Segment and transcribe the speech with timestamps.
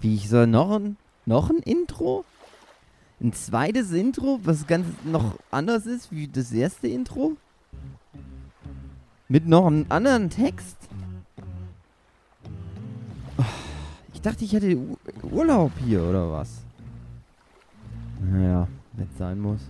[0.00, 2.24] Wie ich soll noch ein, noch ein Intro?
[3.20, 7.36] Ein zweites Intro, was ganz noch anders ist wie das erste Intro?
[9.28, 10.76] Mit noch einem anderen Text?
[14.14, 14.76] Ich dachte, ich hätte
[15.30, 16.62] Urlaub hier oder was?
[18.20, 19.60] Naja, wenn es sein muss.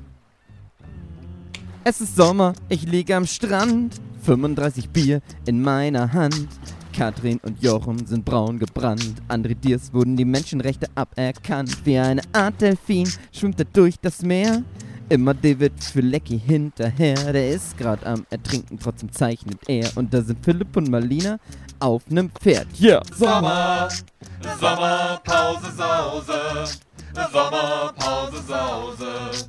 [1.85, 4.01] Es ist Sommer, ich liege am Strand.
[4.23, 6.49] 35 Bier in meiner Hand.
[6.93, 9.15] Katrin und Jochen sind braun gebrannt.
[9.29, 11.77] André Diers wurden die Menschenrechte aberkannt.
[11.85, 14.63] Wie eine Art Delfin schwimmt er durch das Meer.
[15.09, 17.33] Immer David für Lecky hinterher.
[17.33, 19.91] Der ist grad am Ertrinken, trotzdem zeichnet er.
[19.97, 21.39] Und da sind Philipp und Marlina
[21.81, 22.69] auf nem Pferd.
[22.81, 23.03] Yeah!
[23.17, 23.89] Sommer,
[24.61, 26.79] Sommerpause Sause,
[27.33, 29.49] Sommerpause Sause,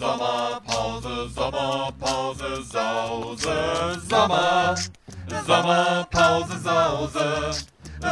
[0.00, 4.74] Sommerpause, Sommerpause Sause, Sommer,
[5.46, 7.64] Sommerpause Sause,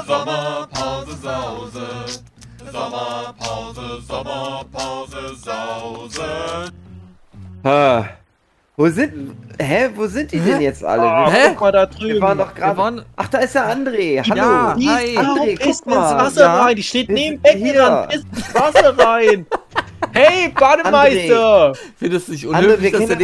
[0.07, 1.87] Sommerpause Sause,
[2.73, 6.73] Sommerpause, Sommerpause Sause.
[7.65, 8.05] Ah.
[8.77, 9.37] Wo sind.
[9.61, 9.91] Hä?
[9.95, 11.03] Wo sind die denn jetzt alle?
[11.03, 11.49] Wir, Hä?
[11.51, 12.15] Guck mal da drüben.
[12.15, 12.77] wir waren doch gerade.
[12.79, 13.03] waren.
[13.17, 14.23] Ach, da ist der André.
[14.27, 14.37] Hallo.
[14.37, 15.19] Ja, Die hi.
[15.19, 16.17] André, guck ist ins mal.
[16.25, 16.63] Wasser Ja.
[16.63, 16.77] rein.
[16.77, 17.75] Die steht Wir neben Becken hier.
[17.75, 18.09] dran.
[18.11, 19.47] Ist ins Wasser rein.
[20.13, 21.73] Hey, Bademeister.
[21.97, 23.17] Findest du nicht André, unhöflich, wir dass der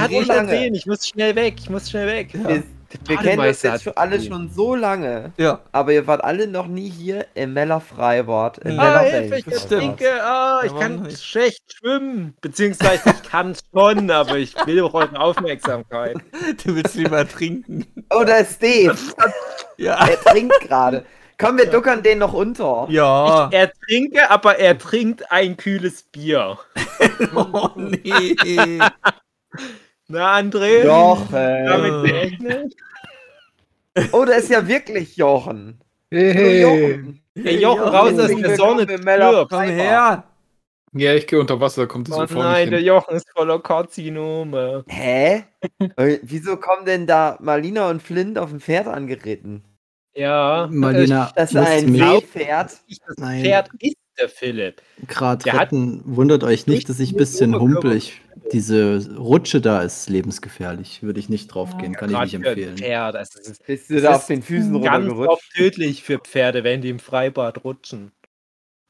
[0.00, 0.42] Ah, mich lange.
[0.50, 0.74] gesehen.
[0.74, 1.54] Ich muss schnell weg.
[1.58, 2.30] Ich muss schnell weg.
[2.32, 2.62] Wir,
[3.06, 5.32] wir kennen uns Bademeister jetzt schon alle schon so lange.
[5.36, 5.60] Ja.
[5.72, 8.58] Aber ihr wart alle noch nie hier im Meller Freibad.
[8.58, 9.70] Im Ah, Meller Hilfe, ich Welt.
[9.70, 10.24] ertrinke.
[10.24, 12.34] Ah, ich kann schlecht schwimmen.
[12.40, 16.16] Beziehungsweise ich kann schon, aber ich will auch eure Aufmerksamkeit.
[16.64, 17.86] Du willst lieber trinken.
[18.10, 18.96] Oh, da ist Dave.
[19.76, 20.06] Ja.
[20.06, 21.04] Er trinkt gerade.
[21.36, 22.86] Komm, wir duckern den noch unter.
[22.90, 23.48] Ja.
[23.50, 26.58] Ich ertrinke, aber er trinkt ein kühles Bier.
[27.34, 28.36] Oh nee.
[30.08, 30.84] Na, André?
[30.84, 31.32] Jochen.
[31.66, 32.76] Damit?
[34.12, 35.80] Oh, da ist ja wirklich Jochen.
[36.10, 36.62] Hey.
[36.62, 37.20] Jochen.
[37.36, 38.80] Hey, Jochen, raus aus der Sonne.
[38.80, 39.48] willkommen im Meller stirb.
[39.50, 40.24] Komm her.
[40.96, 42.86] Ja, ich gehe unter Wasser, kommt es Oh so vor nein, der hin.
[42.88, 44.84] Jochen ist voller Karzinome.
[44.88, 45.44] Hä?
[45.96, 49.64] Äh, Wieso kommen denn da Marlina und Flint auf dem Pferd angeritten?
[50.14, 50.68] Ja.
[50.70, 52.76] Marlina, Das ist ein Seepferd.
[52.86, 53.16] Ich, das.
[53.16, 54.82] Pferd ist der Philipp.
[55.08, 56.02] gerade retten.
[56.04, 57.96] Wundert euch nicht, dass ich ein bisschen humpel.
[57.96, 58.20] Ich,
[58.52, 61.02] diese Rutsche da ist lebensgefährlich.
[61.02, 62.76] Würde ich nicht drauf gehen, kann ich nicht empfehlen.
[62.76, 63.14] Pferd.
[63.14, 66.64] Das ist Bist du Das da ist auf den Füßen ganz oft tödlich für Pferde,
[66.64, 68.12] wenn die im Freibad rutschen.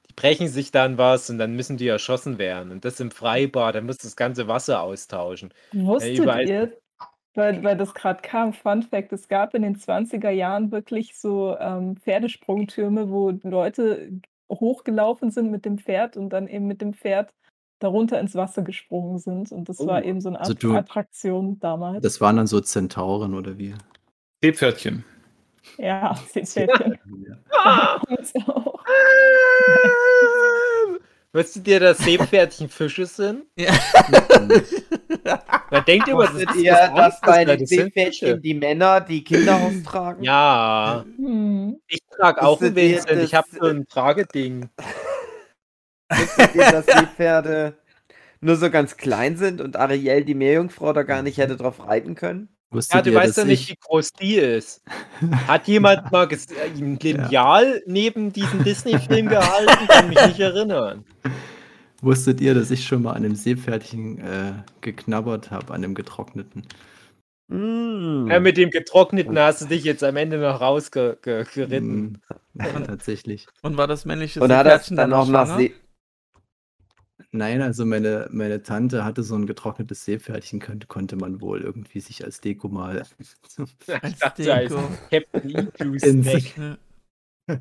[0.08, 2.70] Die brechen sich dann was und dann müssen die erschossen werden.
[2.72, 5.52] Und das im Freibad, dann muss das ganze Wasser austauschen.
[5.72, 6.72] Wusstet überall- ihr,
[7.36, 11.56] weil, weil das gerade kam, Fun Fact, es gab in den 20er Jahren wirklich so
[11.58, 17.32] ähm, Pferdesprungtürme, wo Leute hochgelaufen sind mit dem Pferd und dann eben mit dem Pferd
[17.80, 19.52] darunter ins Wasser gesprungen sind.
[19.52, 22.02] Und das war Oh, eben so eine also Art du- Attraktion damals.
[22.02, 23.74] Das waren dann so Zentauren oder wie?
[24.42, 25.04] Seepferdchen.
[25.78, 26.98] ja, Seepferdchen.
[27.52, 28.00] Ah!
[31.34, 31.38] Auch.
[31.38, 33.44] Wusstet ihr, dass Seepferdchen Fische sind?
[33.56, 33.72] Ja.
[35.70, 39.56] Man denkt immer, das ist ihr, was dass bei den Seepferdchen die Männer die Kinder
[39.62, 40.22] austragen?
[40.22, 41.80] Ja, Hm.
[41.88, 43.22] ich trage auch ein Vincent.
[43.22, 44.68] Ich habe so ein Trageding.
[46.10, 47.76] Wusstet ihr, dass Seepferde
[48.40, 52.14] nur so ganz klein sind und Ariel, die Meerjungfrau, da gar nicht hätte drauf reiten
[52.14, 52.53] können?
[52.74, 54.82] Wusstet Ja, du ihr, weißt ja nicht, ich- wie groß die ist.
[55.46, 59.86] Hat jemand mal ges- äh, ein Lineal neben diesem Disney-Film gehalten?
[59.88, 61.04] Kann mich nicht erinnern.
[62.02, 66.66] Wusstet ihr, dass ich schon mal an einem Seepferdchen äh, geknabbert habe, an einem getrockneten?
[67.48, 68.28] Mm.
[68.30, 72.20] Ja, mit dem getrockneten hast du dich jetzt am Ende noch rausgeritten.
[72.54, 73.46] Mm, ja, tatsächlich.
[73.62, 75.56] Und war das männliche Und hat das Seepferdchen dann auch nach?
[75.56, 75.72] See
[77.36, 81.98] Nein, also meine, meine Tante hatte so ein getrocknetes Seepferdchen, könnte, konnte man wohl irgendwie
[81.98, 84.88] sich als Deko mal Ich Als dachte, als Deko.
[85.10, 86.56] Captain Igloo Ins- Snack.
[87.48, 87.58] Ja.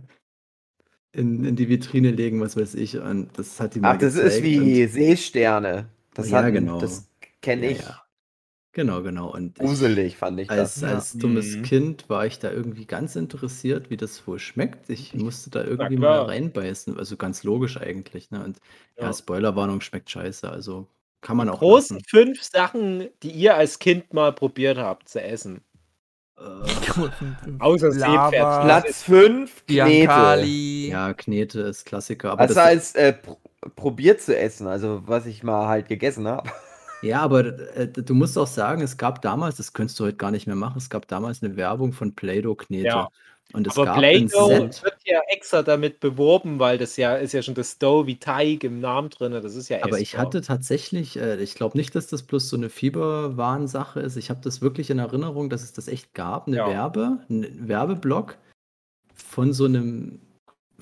[1.12, 2.98] in, in die Vitrine legen, was weiß ich.
[3.00, 5.88] Und das hat die mir Ach, das ist gezeigt wie und- Seesterne.
[6.14, 6.80] Das Ja, hat, genau.
[6.80, 7.08] Das
[7.42, 7.80] kenne Ja, ich.
[7.80, 8.04] ja.
[8.74, 9.32] Genau, genau.
[9.32, 10.82] Und ich, Gruselig fand ich als, das.
[10.82, 10.96] Ja.
[10.96, 11.62] als dummes Mhm.
[11.64, 14.90] Kind war ich da irgendwie ganz interessiert, wie das wohl schmeckt.
[14.90, 16.98] Ich musste da irgendwie mal reinbeißen.
[16.98, 18.32] Also ganz logisch eigentlich.
[18.32, 18.44] Ne?
[18.44, 18.58] Und
[18.98, 19.14] ja, Ja.
[19.14, 20.50] Spoilerwarnung schmeckt scheiße.
[20.50, 20.88] Also
[21.22, 22.08] kann man auch Großen lassen.
[22.10, 25.62] fünf Sachen, die ihr als Kind mal probiert habt zu essen.
[27.60, 28.66] Außer Lava, Seepferdchen.
[28.66, 30.46] Platz 5, Knete.
[30.90, 32.32] Ja, Knete ist Klassiker.
[32.32, 33.38] Aber Also das, als äh, pr
[33.78, 36.50] probiert zu essen, also was ich mal halt gegessen habe.
[37.04, 37.46] Ja, aber
[37.76, 40.56] äh, du musst auch sagen, es gab damals, das könntest du heute gar nicht mehr
[40.56, 42.88] machen, es gab damals eine Werbung von Play-Doh-Knete.
[42.88, 43.10] Ja.
[43.52, 47.42] Und es Aber ein Play-Doh wird ja extra damit beworben, weil das ja ist ja
[47.42, 49.34] schon das Dough wie Teig im Namen drin.
[49.34, 52.56] Das ist ja Aber ich hatte tatsächlich, äh, ich glaube nicht, dass das bloß so
[52.56, 54.16] eine Fieberwarensache ist.
[54.16, 56.68] Ich habe das wirklich in Erinnerung, dass es das echt gab, eine Ja.
[56.68, 58.38] Werbe, einen Werbeblock
[59.14, 60.20] von so einem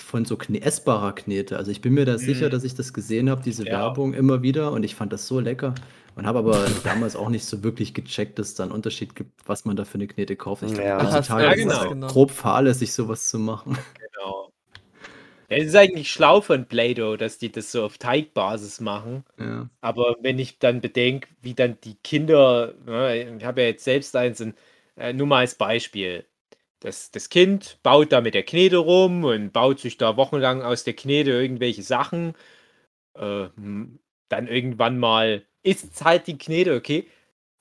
[0.01, 1.57] von so Kne essbarer Knete.
[1.57, 2.51] Also ich bin mir da sicher, Mhm.
[2.51, 3.74] dass ich das gesehen habe, diese Ja.
[3.80, 5.75] Werbung immer wieder und ich fand das so lecker
[6.15, 9.31] und habe aber damals auch nicht so wirklich gecheckt, dass es da einen Unterschied gibt,
[9.48, 10.63] was man da für eine Knete kauft.
[10.63, 10.98] Ich Ja.
[11.00, 11.89] glaube, heutzutage du ist es genau.
[11.89, 12.07] genau.
[12.07, 13.77] grob fahrlässig, sowas zu machen.
[14.13, 14.51] Genau.
[15.50, 19.25] Ja, es ist eigentlich schlau von Play-Doh, dass die das so auf Teigbasis machen.
[19.39, 19.69] Ja.
[19.81, 24.15] Aber wenn ich dann bedenke, wie dann die Kinder, ne, ich habe ja jetzt selbst
[24.15, 24.53] eins, in,
[24.95, 26.25] äh, nur mal als Beispiel.
[26.81, 30.83] Das, das Kind baut da mit der Knete rum und baut sich da wochenlang aus
[30.83, 32.33] der Knete irgendwelche Sachen.
[33.16, 33.50] Äh,
[34.30, 37.07] dann irgendwann mal isst es halt die Knete, okay.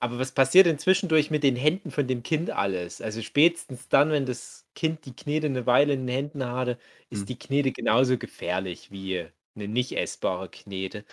[0.01, 3.03] Aber was passiert denn zwischendurch mit den Händen von dem Kind alles?
[3.03, 6.79] Also spätestens dann, wenn das Kind die Knete eine Weile in den Händen hatte,
[7.11, 7.27] ist Hm.
[7.29, 9.27] die Knete genauso gefährlich wie
[9.57, 11.05] eine nicht essbare Knete.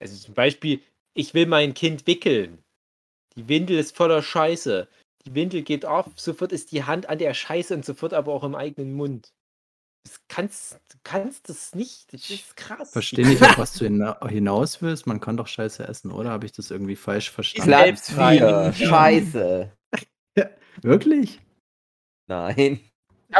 [0.00, 0.82] Also zum Beispiel,
[1.14, 2.64] ich will mein Kind wickeln.
[3.36, 4.88] Die Windel ist voller Scheiße.
[5.28, 8.44] Die Windel geht auf, sofort ist die Hand an der Scheiße und sofort aber auch
[8.44, 9.34] im eigenen Mund.
[10.04, 12.14] Das kannst, du kannst das nicht.
[12.14, 12.92] Das ist krass.
[12.92, 15.06] Verstehe nicht, auf was du hina hinaus willst.
[15.06, 16.30] Man kann doch Scheiße essen, oder?
[16.30, 17.68] Habe ich das irgendwie falsch verstanden?
[17.68, 18.10] Platz.
[18.10, 18.72] 4.
[18.72, 19.70] Scheiße.
[20.82, 21.40] Wirklich?
[22.26, 22.80] Nein.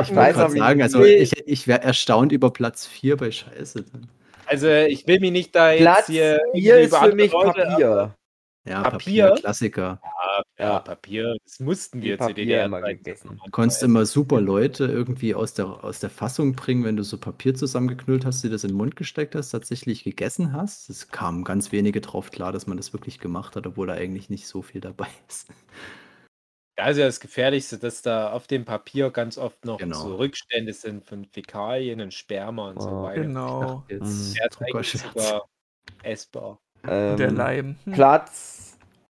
[0.01, 3.31] Ich nur weiß Ich aber sagen, also ich, ich wäre erstaunt über Platz 4 bei
[3.31, 3.85] Scheiße.
[3.85, 4.11] Dann.
[4.45, 7.33] Also ich will mich nicht da jetzt Platz hier 4 irgendwie ist über für mich
[7.33, 8.15] Leute- Papier.
[8.67, 9.29] Ja, Papier?
[9.29, 10.03] Papier, Klassiker.
[10.59, 10.81] Ja.
[10.81, 13.05] Papier, das mussten wir zu Papier immer DDR-Zeiten.
[13.05, 13.41] gegessen.
[13.45, 17.17] Du konntest immer super Leute irgendwie aus der, aus der Fassung bringen, wenn du so
[17.17, 20.91] Papier zusammengeknüllt hast, dir das in den Mund gesteckt hast, tatsächlich gegessen hast.
[20.91, 24.31] Es kamen ganz wenige drauf klar, dass man das wirklich gemacht hat, obwohl da eigentlich
[24.31, 25.49] nicht so viel dabei ist.
[26.77, 29.99] Das ist ja das Gefährlichste, dass da auf dem Papier ganz oft noch Genau.
[30.01, 33.03] so Rückstände sind von Fäkalien und Sperma und so Oh.
[33.03, 33.23] weiter.
[33.23, 33.85] Genau.
[33.89, 35.49] Jetzt Der ist sogar
[36.05, 36.61] essbar.
[36.87, 37.77] Ähm, Der Leim.
[37.85, 37.93] Hm.
[37.95, 38.68] Platz,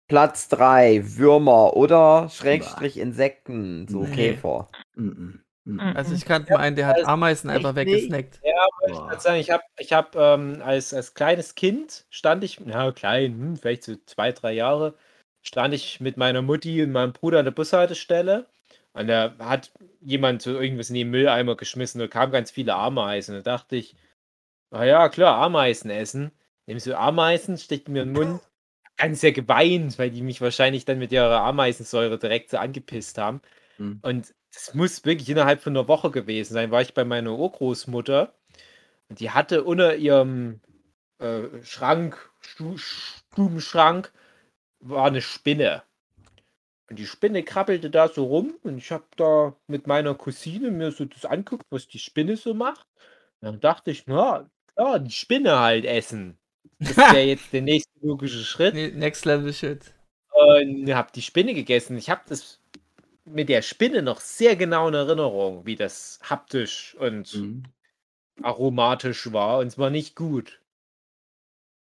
[0.07, 4.15] Platz 3, Würmer oder Schrägstrich Insekten, so Nee.
[4.15, 4.69] Käfer.
[4.95, 5.80] Mm, mm, mm.
[5.80, 8.39] Also ich kannte mal einen, der hat also Ameisen einfach weggesnackt.
[8.44, 12.44] Ja, aber ich würde sagen, ich habe ich hab, ähm, als, als kleines Kind stand
[12.44, 14.94] ich, na klein, hm, vielleicht so zwei, drei Jahre,
[15.42, 18.48] stand ich mit meiner Mutti und meinem Bruder an der Bushaltestelle
[18.98, 19.71] und da hat
[20.01, 23.36] jemand so irgendwas in den Mülleimer geschmissen, da kamen ganz viele Ameisen.
[23.36, 23.95] Da dachte ich,
[24.71, 26.31] na ja, klar, Ameisen essen.
[26.65, 28.42] Nimmst du Ameisen, steckt mir in den Mund.
[28.97, 33.41] Ganz sehr geweint, weil die mich wahrscheinlich dann mit ihrer Ameisensäure direkt so angepisst haben.
[33.77, 33.99] Hm.
[34.01, 38.33] Und das muss wirklich innerhalb von einer Woche gewesen sein, war ich bei meiner Urgroßmutter
[39.09, 40.61] und die hatte unter ihrem
[41.19, 44.11] äh, Schrank, Stu Stubenschrank,
[44.79, 45.83] war eine Spinne.
[46.89, 50.91] Und die Spinne krabbelte da so rum und ich habe da mit meiner Cousine mir
[50.91, 52.88] so das anguckt, was die Spinne so macht.
[53.41, 56.39] Dann dachte ich, na, klar, die Spinne halt essen.
[56.79, 59.93] Das wäre jetzt der nächste logische Schritt Next Level Shit.
[60.31, 61.97] und habe die Spinne gegessen.
[61.97, 62.59] Ich habe das
[63.25, 67.63] mit der Spinne noch sehr genau in Erinnerung, wie das haptisch und Mm.
[68.43, 70.61] aromatisch war und es war nicht gut.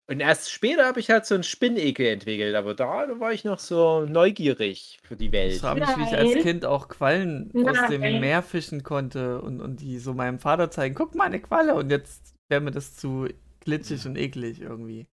[0.08, 3.46] Und erst später habe ich halt so einen Spinnekel entwickelt, aber da, da war ich
[3.46, 5.62] noch so neugierig für die Welt.
[5.62, 6.44] So habe ich, wie ich als Nein.
[6.44, 8.20] Kind auch Quallen aus dem Nein.
[8.20, 11.76] Meer fischen konnte und, und die so meinem Vater zeigen, guck mal, eine Qualle.
[11.76, 13.28] Und jetzt wäre mir das zu
[13.62, 15.08] glitschig und eklig irgendwie.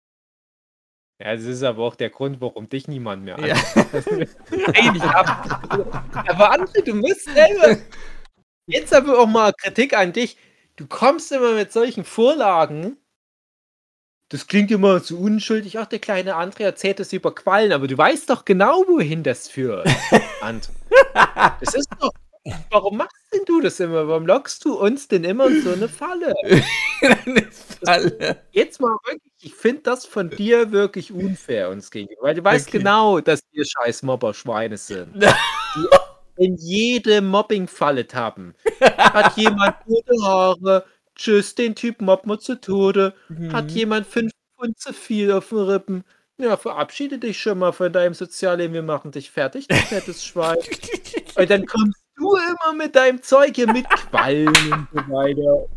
[1.21, 3.55] Ja, das ist aber auch der Grund, warum dich niemand mehr Ja.
[3.75, 5.71] Nein, ich hab,
[6.29, 7.81] aber André, du musst selber.
[8.67, 10.37] Jetzt aber auch mal Kritik an dich.
[10.77, 12.97] Du kommst immer mit solchen Vorlagen.
[14.29, 15.79] Das klingt immer so unschuldig.
[15.79, 19.49] Ach, der kleine André erzählt das über Quallen, aber du weißt doch genau, wohin das
[19.49, 19.87] führt.
[20.41, 20.71] André.
[21.61, 22.11] Das ist doch.
[22.71, 24.09] Warum machst denn du das immer?
[24.09, 26.33] Warum lockst du uns denn immer in so eine Falle?
[27.03, 27.47] Eine
[27.85, 28.39] Falle.
[28.53, 32.69] Jetzt mal wirklich, ich finde das von dir wirklich unfair uns gegenüber, weil du weißt
[32.69, 32.79] Okay.
[32.79, 35.15] genau, dass wir scheiß Mobber-Schweine sind.
[35.77, 38.55] die in jede Mobbing-Falle tappen.
[38.81, 40.85] Hat jemand rote Haare?
[41.15, 43.15] Tschüss, den Typ mobbt man zu Tode.
[43.53, 43.71] Hat Mhm.
[43.71, 46.05] jemand fünf Pfund zu viel auf den Rippen?
[46.39, 48.73] Ja, verabschiede dich schon mal von deinem Sozialleben.
[48.75, 50.57] Wir machen dich fertig, du fettes Schwein.
[51.37, 55.69] Und dann kommst du immer mit deinem Zeug hier mit Quallen und so weiter.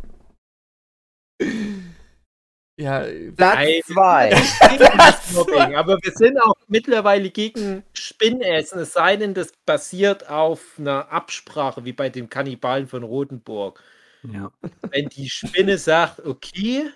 [2.79, 2.99] Ja,
[3.35, 3.81] Platz Nein.
[3.87, 4.29] 2.
[4.69, 10.29] gegen das Mobbing, aber wir sind auch mittlerweile gegen Spinnessen, es sei denn, das basiert
[10.29, 13.81] auf einer Absprache, wie bei den Kannibalen von Rotenburg.
[14.21, 14.51] Ja.
[14.91, 16.91] Wenn die Spinne sagt, okay,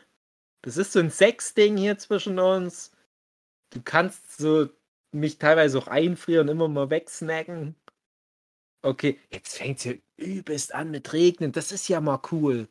[0.62, 2.92] das ist so ein Sexding hier zwischen uns,
[3.72, 4.70] du kannst so
[5.12, 7.76] mich teilweise auch einfrieren und immer mal wegsnacken.
[8.84, 12.68] Okay, jetzt fängt es hier übelst an mit Regnen, das ist ja mal cool.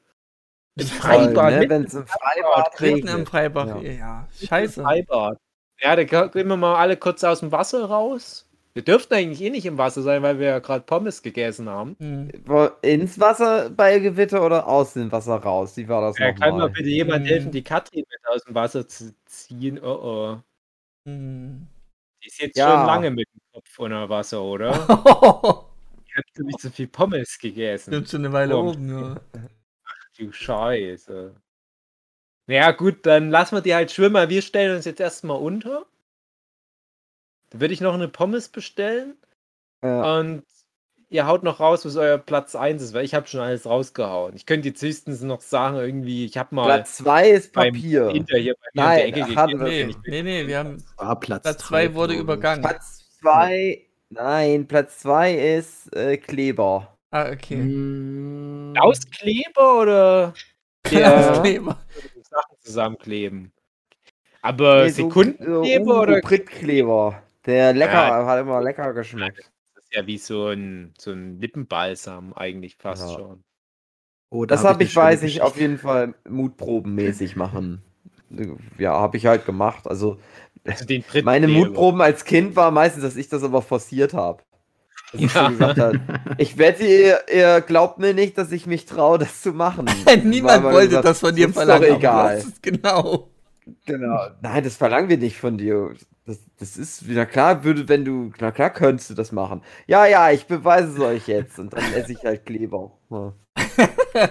[0.76, 1.68] Im Freibad, ne?
[1.68, 3.28] Wenn es im Freibad Regnen im regnet.
[3.28, 3.82] Freibad.
[3.82, 4.28] Ja, Ja.
[4.42, 4.82] scheiße.
[4.82, 5.38] Freibad.
[5.80, 8.46] Ja, da gehen wir mal alle kurz aus dem Wasser raus.
[8.74, 11.96] Wir dürften eigentlich eh nicht im Wasser sein, weil wir ja gerade Pommes gegessen haben.
[11.98, 12.30] Hm.
[12.44, 15.76] Wo- Ins Wasser bei Gewitter oder aus dem Wasser raus?
[15.76, 16.70] Wie war das Ja, kann mal nochmal?
[16.70, 17.26] bitte jemand Hm.
[17.26, 19.78] helfen, die Katrin mit aus dem Wasser zu ziehen?
[19.82, 20.38] Oh oh.
[21.08, 21.66] Hm.
[22.22, 22.68] Die ist jetzt Ja.
[22.78, 24.72] schon lange mit dem Kopf unter Wasser, oder?
[26.26, 27.92] Die hat nämlich so viel Pommes gegessen.
[27.92, 28.68] Stimmt schon eine Weile Komm.
[28.68, 29.20] oben, ja.
[30.18, 31.34] Du Scheiße.
[32.46, 34.28] Ja, gut, dann lassen wir die halt schwimmen.
[34.28, 35.86] Wir stellen uns jetzt erstmal unter.
[37.50, 39.16] Dann würde ich noch eine Pommes bestellen.
[39.82, 40.18] Ja.
[40.18, 40.44] Und
[41.08, 44.34] ihr haut noch raus, was euer Platz 1 ist, weil ich habe schon alles rausgehauen.
[44.36, 48.10] Ich könnte jetzt höchstens noch sagen, irgendwie, ich habe mal Platz 2 ist Papier.
[48.10, 49.60] Inter hier bei mir Nein, in der Ecke gegessen.
[49.60, 50.84] wir Nee, nee, nee, wir haben.
[50.96, 52.62] War Platz Platz drei, 2 wurde übergangen.
[52.62, 53.89] Platz 2.
[54.12, 56.96] Nein, Platz 2 ist äh, Kleber.
[57.12, 57.56] Ah, okay.
[57.56, 60.34] Hm, Auskleber oder
[60.90, 61.40] Ja.
[61.40, 61.78] Kleber.
[62.22, 63.52] Sachen zusammenkleben?
[64.42, 67.22] Aber Nee, so- Sekundenkleber so oder Pritkleber.
[67.46, 68.26] Der lecker, Ja.
[68.26, 69.50] hat immer lecker geschmeckt.
[69.74, 73.14] Das ist ja wie so ein, so ein Lippenbalsam eigentlich fast Ja.
[73.16, 73.44] schon.
[74.30, 77.82] Oh, da Das hab habe eine ich, weiß ich, auf jeden Fall mutprobenmäßig machen.
[78.78, 79.86] Ja, habe ich halt gemacht.
[79.88, 80.18] Also
[80.64, 81.48] Also den meine.
[81.48, 84.42] Mutproben als Kind war meistens, dass ich das aber forciert habe.
[85.12, 85.48] Dass ich so Ja.
[85.48, 86.00] gesagt habe,
[86.38, 89.86] ich wette, ihr, ihr glaubt mir nicht, dass ich mich traue, das zu machen.
[90.24, 91.84] Niemand wollte gesagt, das von dir ist doch verlangen.
[91.84, 92.44] aber du egal.
[92.62, 93.30] Genau.
[93.86, 94.26] Genau.
[94.40, 95.94] Nein, das verlangen wir nicht von dir.
[96.26, 99.62] Das, das ist, na klar, würde, wenn du, na klar, könntest du das machen.
[99.86, 101.58] Ja, ja, ich beweise es euch jetzt.
[101.58, 102.92] Und dann esse ich halt Kleber.
[103.10, 103.32] Ja.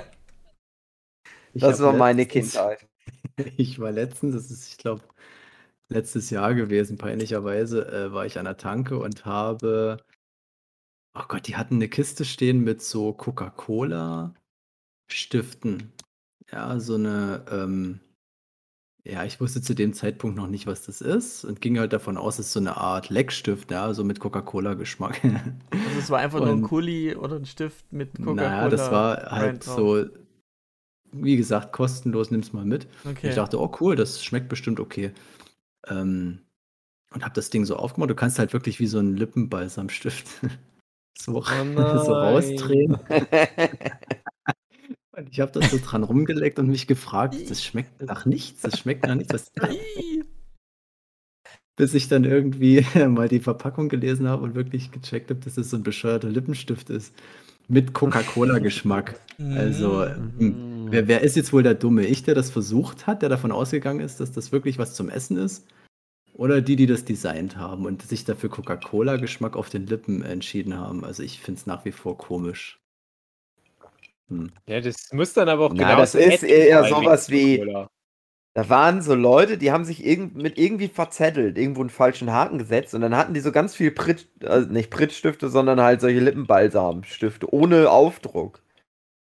[1.53, 2.85] Das war meine Kindheit.
[3.57, 5.01] Ich war letztens, das ist, ich glaube,
[5.89, 9.97] letztes Jahr gewesen, peinlicherweise, äh, war ich an der Tanke und habe,
[11.17, 15.91] oh Gott, die hatten eine Kiste stehen mit so Coca-Cola-Stiften.
[16.51, 17.99] Ja, so eine, ähm,
[19.03, 22.17] ja, ich wusste zu dem Zeitpunkt noch nicht, was das ist und ging halt davon
[22.17, 25.23] aus, es ist so eine Art Leckstift, ja, so mit Coca-Cola-Geschmack.
[25.23, 28.41] Also es war einfach nur ein Und- Kuli oder ein Stift mit Coca-Cola.
[28.43, 30.05] Naja, das war halt so,
[31.11, 32.87] wie gesagt, kostenlos, nimm's mal mit.
[33.05, 33.29] Okay.
[33.29, 35.11] Ich dachte, oh cool, das schmeckt bestimmt okay.
[35.87, 36.45] Ähm,
[37.13, 38.09] und habe das Ding so aufgemacht.
[38.09, 40.27] Du kannst halt wirklich wie so ein Lippenbalsamstift
[41.17, 42.13] so, so nein.
[42.13, 42.97] rausdrehen.
[45.11, 48.79] Und ich habe das so dran rumgeleckt und mich gefragt, das schmeckt nach nichts, das
[48.79, 49.33] schmeckt nach nichts.
[49.33, 49.51] Was,
[51.79, 55.69] bis ich dann irgendwie mal die Verpackung gelesen habe und wirklich gecheckt habe, dass es
[55.69, 57.13] so ein bescheuerter Lippenstift ist.
[57.69, 59.19] Mit Coca-Cola-Geschmack.
[59.37, 60.39] Also, Mhm.
[60.39, 62.05] hm, wer, wer ist jetzt wohl der Dumme?
[62.05, 65.37] Ich, der das versucht hat, der davon ausgegangen ist, dass das wirklich was zum Essen
[65.37, 65.65] ist?
[66.33, 71.05] Oder die, die das designt haben und sich dafür Coca-Cola-Geschmack auf den Lippen entschieden haben?
[71.05, 72.79] Also, ich finde es nach wie vor komisch.
[74.29, 74.51] Hm.
[74.67, 77.63] Ja, das muss dann aber auch Na, genau das ist eher sowas wie-
[78.59, 82.57] Da waren so Leute, die haben sich irgend, mit irgendwie verzettelt, irgendwo einen falschen Haken
[82.57, 86.19] gesetzt und dann hatten die so ganz viel Pritt, also nicht Prittstifte, sondern halt solche
[86.19, 88.61] Lippenbalsamstifte ohne Aufdruck.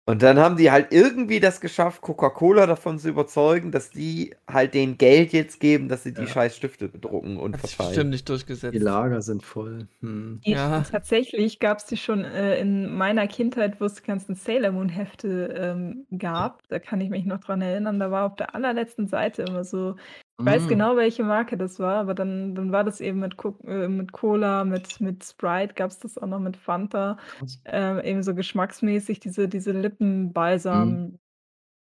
[0.07, 4.75] Und dann haben die halt irgendwie das geschafft, Coca-Cola davon zu überzeugen, dass die halt
[4.75, 6.27] denen Geld jetzt geben, dass sie die Ja.
[6.27, 7.89] scheiß Stifte bedrucken und Hat verteilen.
[7.89, 8.75] bestimmt nicht durchgesetzt.
[8.75, 9.89] Die Lager sind voll.
[10.03, 10.43] Hm.
[10.45, 10.83] Die, Ja.
[10.83, 14.91] Tatsächlich gab es die schon äh, in meiner Kindheit, wo es die ganzen Sailor Moon
[14.91, 16.69] Hefte ähm, gab.
[16.69, 17.99] Da kann ich mich noch dran erinnern.
[17.99, 19.97] Da war auf der allerletzten Seite immer so,
[20.39, 20.69] ich weiß Mm.
[20.69, 24.13] genau, welche Marke das war, aber dann, dann war das eben mit, Co äh, mit
[24.13, 27.19] Cola, mit, mit Sprite gab es das auch noch mit Fanta.
[27.39, 27.61] Krass.
[27.65, 31.19] Ähm, eben so geschmacksmäßig diese, diese Lippenbalsam,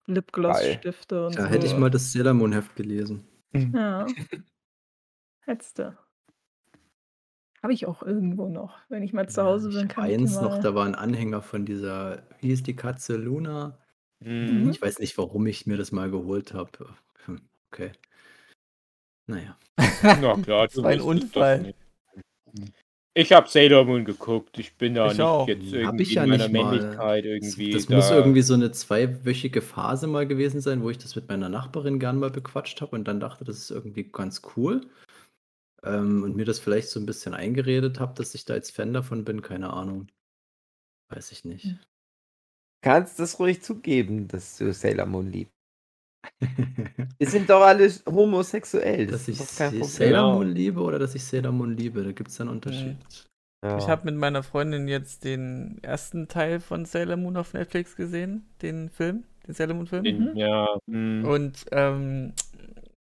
[0.07, 1.49] Lipgloss-Stifte und Da so.
[1.49, 3.27] hätte ich mal das Sailor Moon Heft gelesen.
[3.75, 4.07] Ja.
[5.47, 5.97] Hättest du.
[7.63, 8.79] Habe ich auch irgendwo noch.
[8.89, 10.61] Wenn ich mal zu Hause ich bin, hab kann ich die eins noch, mal...
[10.61, 13.79] da war ein Anhänger von dieser, wie hieß die Katze, Luna?
[14.21, 14.71] Mhm.
[14.71, 16.71] Ich weiß nicht, warum ich mir das mal geholt habe.
[17.73, 17.93] Okay.
[19.31, 19.57] Naja.
[20.03, 21.75] Na klar, Das war ein Unfall.
[22.55, 22.69] das.
[23.15, 24.59] Ich habe Sailor Moon geguckt.
[24.59, 25.49] Ich bin da Ich nicht auch.
[25.49, 26.71] jetzt Hab irgendwie ich ja in meiner nicht mal.
[26.77, 27.71] Männlichkeit irgendwie.
[27.73, 31.29] das da, muss irgendwie so eine zweiwöchige Phase mal gewesen sein, wo ich das mit
[31.29, 34.81] meiner Nachbarin gern mal bequatscht habe und dann dachte, das ist irgendwie ganz cool.
[35.83, 38.93] Ähm, und mir das vielleicht so ein bisschen eingeredet habe, dass ich da jetzt Fan
[38.93, 40.09] davon bin, keine Ahnung.
[41.09, 41.77] Weiß ich nicht.
[42.83, 45.55] Kannst das ruhig zugeben, dass du Sailor Moon liebst.
[47.19, 49.07] Wir sind doch alle homosexuell.
[49.07, 49.39] Das dass ich.
[49.39, 50.35] Sailor Genau.
[50.37, 52.97] Moon liebe oder dass ich Sailor Moon liebe, da gibt es einen Unterschied.
[53.65, 53.77] Ja.
[53.77, 58.49] Ich habe mit meiner Freundin jetzt den ersten Teil von Sailor Moon auf Netflix gesehen,
[58.63, 60.05] den Film, den Sailor Moon Film.
[60.05, 61.25] in, ja, hm.
[61.27, 62.33] Und ähm,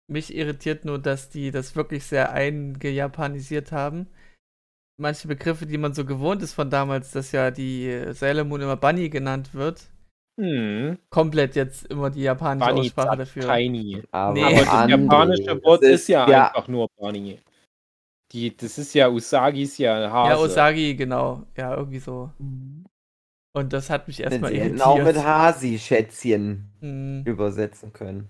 [0.10, 4.08] mich irritiert nur, dass die das wirklich sehr eingejapanisiert haben.
[5.00, 8.78] Manche Begriffe, die man so gewohnt ist von damals, dass ja die Sailor Moon immer
[8.78, 9.90] Bunny genannt wird,
[10.40, 11.00] Hm.
[11.10, 13.42] komplett jetzt immer die japanische Bunny Aussprache dafür.
[13.44, 14.04] Tiny.
[14.12, 14.44] Aber Nee.
[14.44, 17.40] Aber das Andi, japanische das Wort ist, ja, ja einfach nur Bunny.
[18.32, 20.30] Die, das ist ja Usagis ja Hase.
[20.32, 21.44] Ja, Osagi, genau.
[21.56, 22.30] Ja, irgendwie so.
[23.54, 24.86] Und das hat mich erstmal Sie hätten irritiert.
[24.88, 27.24] auch mit Hasi-Schätzchen Hm.
[27.26, 28.30] übersetzen können.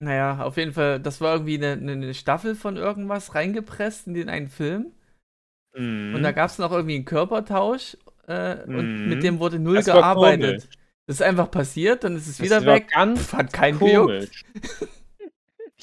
[0.00, 4.14] Naja, auf jeden Fall, das war irgendwie eine, eine- eine Staffel von irgendwas reingepresst in
[4.14, 4.92] den einen Film.
[5.74, 6.14] Mhm.
[6.16, 9.08] Und da gab es noch irgendwie einen Körpertausch äh, und Mhm.
[9.08, 10.68] mit dem wurde null Das gearbeitet.
[11.06, 12.88] Das ist einfach passiert, dann ist es Das wieder weg.
[12.92, 14.06] ganz Pff, hat keinen gejuckt.
[14.08, 14.44] komisch.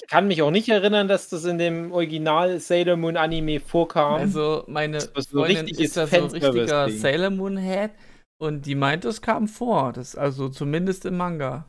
[0.01, 4.13] Ich kann mich auch nicht erinnern, dass das in dem Original Sailor Moon Anime vorkam.
[4.15, 6.89] Also meine Das so Freundin ist ja so ein richtiger.
[6.89, 7.91] Sailor Moon Head
[8.39, 9.91] und die meint, es kam vor.
[9.91, 11.65] Das also zumindest im Manga.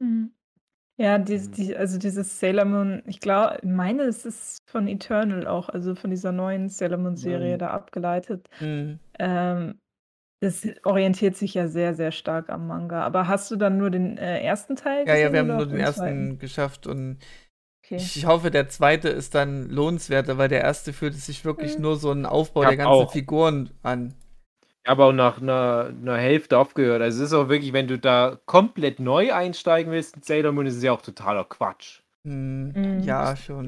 [0.00, 0.32] Mhm.
[0.98, 5.70] Ja, dies, die, also dieses Sailor Moon, ich glaube, meine, es ist von Eternal auch,
[5.70, 7.58] also von dieser neuen Sailor Moon-Serie Mhm.
[7.58, 8.46] da abgeleitet.
[8.58, 8.98] Hm.
[9.22, 9.80] Ähm,
[10.40, 13.02] das orientiert sich ja sehr, sehr stark am Manga.
[13.04, 15.66] Aber hast du dann nur den äh, ersten Teil Ja, ja, wir haben nur auch
[15.66, 16.38] den ersten zweiten?
[16.38, 17.18] geschafft und
[17.84, 18.10] Okay.
[18.14, 21.82] ich hoffe, der zweite ist dann lohnenswerter, weil der erste fühlte sich wirklich Mhm.
[21.82, 23.12] nur so ein Aufbau der ganzen auch.
[23.12, 24.14] Figuren an.
[24.84, 27.02] Ich habe auch nach einer, einer Hälfte aufgehört.
[27.02, 30.66] Also es ist auch wirklich, wenn du da komplett neu einsteigen willst in Sailor Moon,
[30.66, 32.00] ist es ja auch totaler Quatsch.
[32.26, 33.02] Hm, Mhm.
[33.04, 33.66] Ja, schon.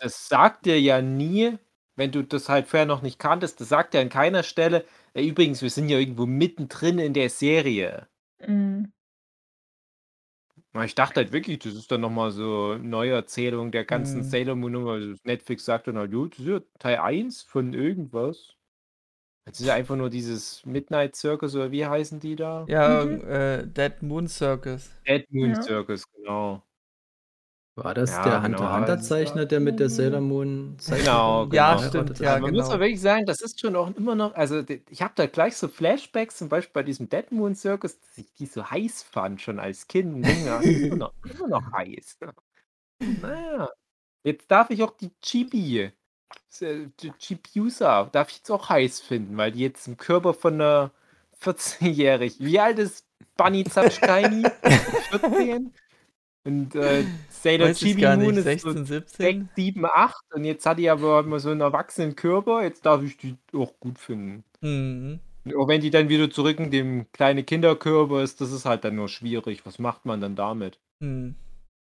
[0.00, 1.58] Das sagt dir ja nie,
[2.02, 5.24] wenn du das halt vorher noch nicht kanntest, das sagt dir an keiner Stelle, äh,
[5.26, 8.08] übrigens, wir sind ja irgendwo mittendrin in der Serie.
[8.40, 8.92] Mhm.
[10.84, 14.22] Ich dachte halt wirklich, das ist dann nochmal so eine Neuerzählung der ganzen Mhm.
[14.22, 14.92] Sailor Moon Nummer.
[14.92, 18.56] Also Netflix sagt dann halt, gut, das ist ja Teil 1 von irgendwas.
[19.44, 22.70] Das ist ja einfach nur dieses Midnight Circus oder wie heißen die da?
[22.70, 23.22] Ja, Mhm.
[23.22, 24.90] äh, Dead Moon Circus.
[25.06, 25.58] Dead Moon Ja.
[25.60, 26.62] Circus, genau.
[27.74, 30.76] War das Ja, der genau, Hunter also Hunter das Zeichner, der mit der Sailor Moon
[30.90, 31.88] Genau, Zeichnerin Ja, genau.
[31.88, 32.32] stimmt, ja?
[32.38, 32.74] Man muss genau.
[32.74, 35.68] aber wirklich sagen, das ist schon auch immer noch, also ich habe da gleich so
[35.68, 39.58] Flashbacks, zum Beispiel bei diesem Dead Moon Circus, dass ich die so heiß fand, schon
[39.58, 40.26] als Kind.
[40.44, 42.18] Ja, immer, noch, immer noch heiß.
[43.22, 43.70] Naja,
[44.22, 45.92] jetzt darf ich auch die Chibi,
[46.60, 50.54] äh, die Chibiusa, darf ich jetzt auch heiß finden, weil die jetzt im Körper von
[50.54, 50.92] einer
[51.40, 53.06] 14-Jährigen, wie alt ist
[53.36, 54.44] Bunny Zatschkaini?
[55.10, 55.72] 14?
[56.44, 59.48] Und äh, Sailor Chibi Moon ist so 16, 6, 17?
[59.54, 63.16] 7, 8 und jetzt hat die aber immer so einen erwachsenen Körper, jetzt darf ich
[63.16, 64.42] die auch gut finden.
[64.60, 65.20] Mhm.
[65.44, 68.84] Und Auch wenn die dann wieder zurück in dem kleinen Kinderkörper ist, das ist halt
[68.84, 69.66] dann nur schwierig.
[69.66, 70.78] Was macht man dann damit?
[71.00, 71.34] Hm.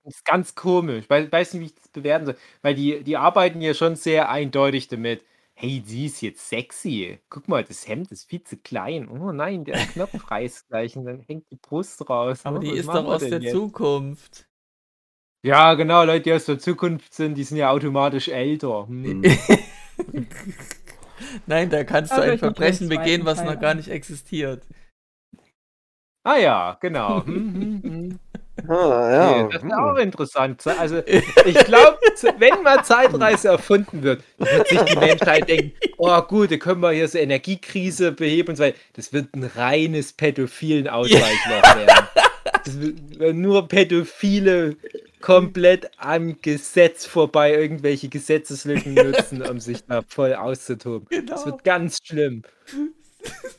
[0.04, 1.04] Das ist ganz komisch.
[1.04, 2.38] Ich weiß, weiß nicht, wie ich das bewerten soll.
[2.62, 5.22] Weil die, die arbeiten ja schon sehr eindeutig damit.
[5.58, 7.20] Hey, sie ist jetzt sexy.
[7.30, 9.08] Guck mal, das Hemd ist viel zu klein.
[9.10, 12.46] Oh nein, der Knopf reißt gleich und dann hängt die Brust raus.
[12.46, 13.52] Aber oh, die was ist machen doch wir aus denn der jetzt?
[13.52, 14.48] Zukunft.
[15.46, 18.88] Ja, genau, Leute, die aus der Zukunft sind, die sind ja automatisch älter.
[18.88, 19.40] Hm.
[21.46, 23.60] Nein, da kannst du Aber ein ich noch den Verbrechen begehen, zweiten was Teil noch
[23.60, 23.78] gar an.
[23.78, 24.68] nicht existiert.
[26.24, 27.26] Ah ja, genau.
[27.26, 28.20] Hm, hm, hm.
[28.68, 29.32] Ah, ja.
[29.32, 29.74] Okay, das ist hm.
[29.74, 30.68] auch interessant.
[30.80, 31.98] Also, ich glaube,
[32.40, 36.92] wenn mal Zeitreise erfunden wird, wird sich die Menschheit denken, oh gut, da können wir
[36.92, 38.78] hier so Energiekrise beheben und so weiter.
[38.94, 42.08] Das wird ein reines pädophilen Ausweichloch werden.
[42.64, 44.78] Das wird nur Pädophile
[45.22, 51.08] komplett am Gesetz vorbei irgendwelche Gesetzeslücken nutzen, um sich da voll auszutoben.
[51.26, 51.46] Das Genau.
[51.46, 52.44] wird ganz schlimm.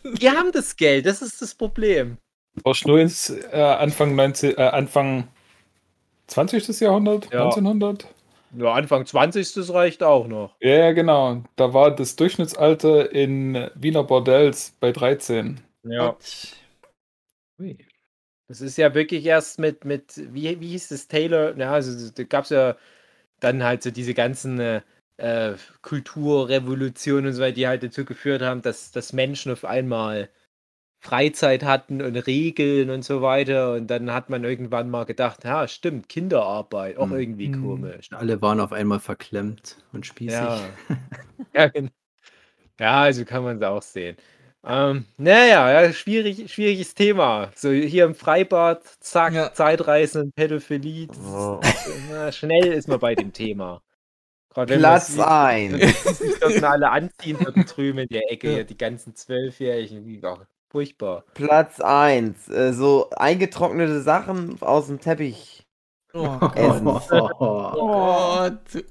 [0.04, 2.18] Die haben das Geld, das ist das Problem.
[2.62, 5.28] Brauchst nur ins äh, Anfang, 19, äh, Anfang
[6.28, 6.80] 20.
[6.80, 7.44] Jahrhundert, Ja.
[7.44, 8.06] 1900?
[8.56, 9.52] Ja, Anfang 20.
[9.54, 10.56] das reicht auch noch.
[10.60, 11.42] Ja, ja, genau.
[11.56, 15.60] Da war das Durchschnittsalter in Wiener Bordells bei 13.
[15.82, 16.16] Ja.
[18.48, 21.56] Das ist ja wirklich erst mit, mit wie, wie hieß das, Taylor?
[21.56, 22.76] Ja, also da gab es ja
[23.40, 24.80] dann halt so diese ganzen äh,
[25.18, 30.30] äh, Kulturrevolutionen und so weiter, die halt dazu geführt haben, dass, dass Menschen auf einmal
[31.00, 33.74] Freizeit hatten und Regeln und so weiter.
[33.74, 37.18] Und dann hat man irgendwann mal gedacht, ja, stimmt, Kinderarbeit, auch Hm.
[37.18, 37.62] irgendwie Hm.
[37.62, 38.08] komisch.
[38.12, 40.32] Alle waren auf einmal verklemmt und spießig.
[40.38, 40.60] Ja.
[41.54, 41.90] ja, gen-
[42.80, 44.16] ja, also kann man es auch sehen.
[44.64, 47.52] Ähm, naja, ja, schwierig, schwieriges Thema.
[47.54, 49.52] So hier im Freibad, zack, Ja.
[49.54, 51.06] Zeitreisen und Pädophilie.
[51.08, 51.16] Das
[51.86, 53.82] ist, na, schnell ist man bei dem Thema.
[54.56, 55.74] Wenn Platz man's 1.
[55.80, 58.64] sieht, sich dort alle anziehen drüben in der Ecke, Ja.
[58.64, 60.08] die ganzen Zwölfjährigen.
[60.22, 61.24] Ja, furchtbar.
[61.34, 62.48] Platz 1.
[62.48, 65.66] Äh, so eingetrocknete Sachen aus dem Teppich
[66.12, 66.56] Oh Gott.
[66.56, 66.86] essen.
[66.86, 68.84] Oh Gott.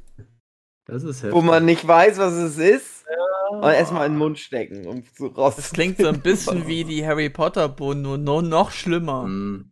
[0.86, 1.34] Das ist heftig.
[1.34, 3.06] wo man nicht weiß, was es ist.
[3.52, 5.56] Und erstmal in den Mund stecken, um so raus.
[5.56, 9.24] Das klingt so ein bisschen wie die Harry Potter Bohnen, nur, nur noch schlimmer.
[9.24, 9.72] Hm.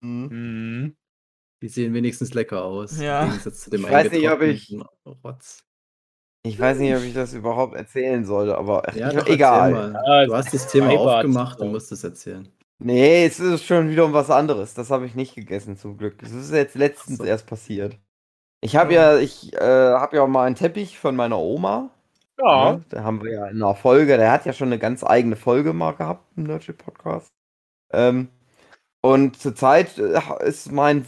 [0.00, 0.96] Mhm.
[1.62, 3.00] Die sehen wenigstens lecker aus.
[3.00, 3.30] Ja.
[3.40, 4.76] Zu Ich weiß nicht, ob ich-
[5.24, 5.64] Rotz.
[6.46, 9.94] Ich weiß nicht, ob ich das überhaupt erzählen sollte, aber Ja, ich, doch, egal.
[10.06, 12.46] Ja, Du hast das Thema Freibad, aufgemacht und musst es erzählen.
[12.78, 14.74] Nee, es ist schon wieder um was anderes.
[14.74, 16.18] Das habe ich nicht gegessen, zum Glück.
[16.18, 17.24] Das ist jetzt letztens so.
[17.24, 17.96] erst passiert.
[18.60, 21.90] Ich habe ja, ich äh, habe ja auch mal einen Teppich von meiner Oma.
[22.38, 22.72] Ja.
[22.72, 22.84] Ne?
[22.90, 25.72] Da haben wir ja in einer Folge, der hat ja schon eine ganz eigene Folge
[25.72, 27.28] mal gehabt im Nerdship Podcast.
[27.90, 28.28] Ähm,
[29.00, 31.04] und zurzeit äh, ist meine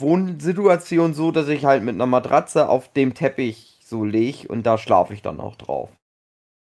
[0.00, 4.78] Wohnsituation so, dass ich halt mit einer Matratze auf dem Teppich so lege und da
[4.78, 5.90] schlafe ich dann auch drauf.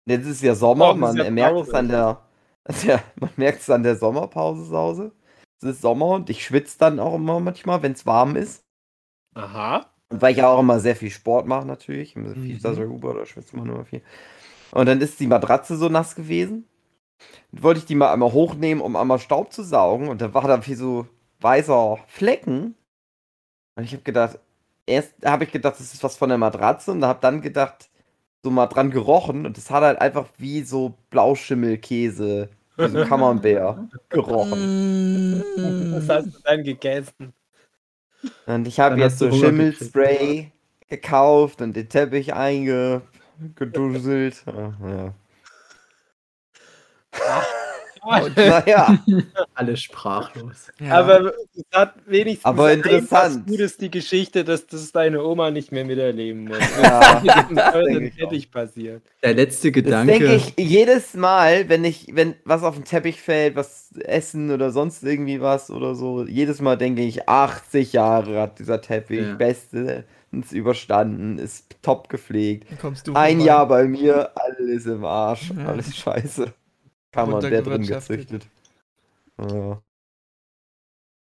[0.06, 2.22] Jetzt ist ja Sommer, Oh, man ja merkt es an der,
[2.84, 5.12] der, man merkt es an der Sommerpause Sause.
[5.62, 8.64] Es ist Sommer und ich schwitze dann auch immer manchmal, wenn es warm ist.
[9.34, 9.86] Aha.
[10.08, 12.34] Und weil ich ja auch immer sehr viel Sport mache natürlich, Mhm.
[12.34, 14.02] Vierter Uber, da schwitzt man immer viel.
[14.72, 16.66] Und dann ist die Matratze so nass gewesen.
[17.52, 20.08] Und wollte ich die mal einmal hochnehmen, um einmal Staub zu saugen.
[20.08, 21.06] Und da war da wie so
[21.40, 22.74] weißer Flecken.
[23.76, 24.38] Und ich habe gedacht,
[24.90, 26.90] erst habe ich gedacht, das ist was von der Matratze.
[26.92, 27.88] Und habe dann gedacht,
[28.42, 29.46] so mal dran gerochen.
[29.46, 35.42] Und es hat halt einfach wie so Blauschimmelkäse, wie so Camembert gerochen.
[35.94, 37.32] Was hast du dann gegessen?
[38.46, 40.52] Und ich habe jetzt so Schimmelspray
[40.88, 44.44] gekauft und den Teppich eingeduselt.
[47.12, 47.59] Ja.
[48.36, 48.98] naja,
[49.54, 50.70] Alle sprachlos.
[50.80, 50.98] Ja.
[51.00, 53.10] Aber es hat wenigstens Aber ein interessant.
[53.10, 56.58] was Gutes die Geschichte, dass das deine Oma nicht mehr miterleben muss.
[56.82, 57.74] Ja, mit dem das
[58.18, 59.02] denke ich passiert.
[59.22, 60.18] Der letzte das Gedanke.
[60.18, 64.70] denke ich jedes Mal, wenn ich, wenn was auf den Teppich fällt, was essen oder
[64.70, 69.34] sonst irgendwie was oder so, jedes Mal denke ich, 80 Jahre hat dieser Teppich, Ja.
[69.34, 72.66] bestens überstanden, ist top gepflegt.
[72.80, 73.46] Kommst du Ein vorbei.
[73.46, 75.66] Jahr bei mir, alles im Arsch, Ja.
[75.66, 76.52] alles scheiße.
[77.12, 78.48] Camembert drin gezüchtet.
[79.38, 79.82] Ja.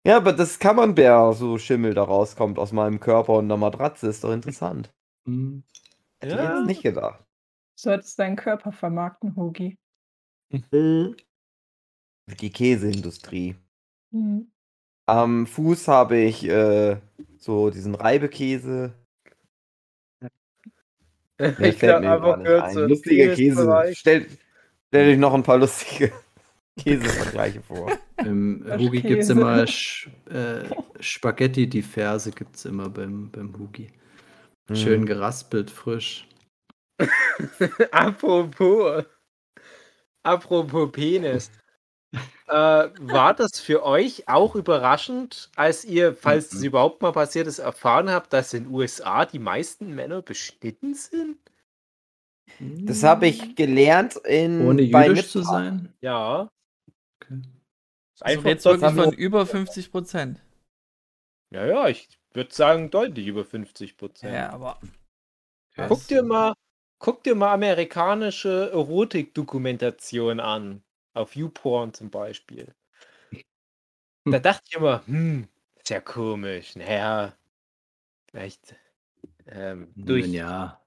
[0.06, 4.24] ja, aber das Camembert, so Schimmel da rauskommt aus meinem Körper und einer Matratze, ist
[4.24, 4.94] doch interessant.
[5.26, 5.64] Hm.
[6.20, 7.24] Hätte ich jetzt nicht gedacht.
[7.76, 9.78] Solltest deinen Körper vermarkten, Hogi.
[10.52, 11.16] Die
[12.52, 13.56] Käseindustrie.
[14.12, 14.52] Mhm.
[15.06, 16.98] Am Fuß habe ich äh,
[17.38, 18.94] so diesen Reibekäse.
[21.40, 22.56] Ich fällt glaube mir einfach gar nicht ein.
[22.64, 22.88] kürzer.
[22.88, 23.92] Lustiger Käse.
[23.94, 24.28] Stell,
[24.94, 26.12] stell dich noch ein paar lustige
[26.80, 27.98] Käsevergleiche vor.
[28.24, 33.88] Im Hugi gibt es immer Sch äh, Spaghetti diverse gibt es immer beim, beim Hugi.
[34.72, 35.06] Schön Mhm.
[35.06, 36.28] geraspelt, frisch.
[37.92, 39.04] apropos,
[40.24, 41.52] apropos Penis.
[42.48, 46.68] äh, war das für euch auch überraschend, als ihr, falls es Mhm.
[46.68, 51.38] überhaupt mal passiert ist, erfahren habt, dass in den USA die meisten Männer beschnitten sind?
[52.60, 55.94] Das habe ich gelernt in Ohne bei jüdisch zu sein.
[56.02, 56.50] Ja.
[57.22, 57.42] Okay.
[58.14, 60.42] Ist Also einfach jetzt wirklich wir- von über 50 Prozent.
[61.52, 64.34] Ja, ja, ich würde sagen deutlich über 50 Prozent.
[64.34, 64.80] Ja, aber.
[65.88, 66.54] Guck dir mal,
[67.00, 70.84] guck dir mal amerikanische Erotik-Dokumentation an.
[71.14, 72.74] Auf YouPorn zum Beispiel.
[74.26, 76.76] Da dachte ich immer, hm, ist ja komisch.
[76.76, 77.34] Naja,
[78.30, 78.76] vielleicht
[79.48, 80.80] ähm, durch Ja.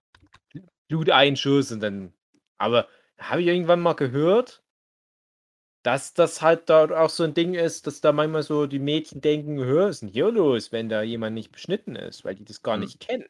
[0.88, 2.12] Bluteinschuss und dann.
[2.59, 4.62] Aber habe ich irgendwann mal gehört,
[5.83, 9.20] dass das halt da auch so ein Ding ist, dass da manchmal so die Mädchen
[9.20, 12.44] denken, hör, was ist denn hier los, wenn da jemand nicht beschnitten ist, weil die
[12.44, 12.79] das gar Hm.
[12.79, 13.27] nicht kennen.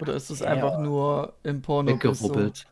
[0.00, 0.42] Oder ist es Ja.
[0.42, 2.52] einfach nur im Porno so?
[2.52, 2.68] Weggerubbelt.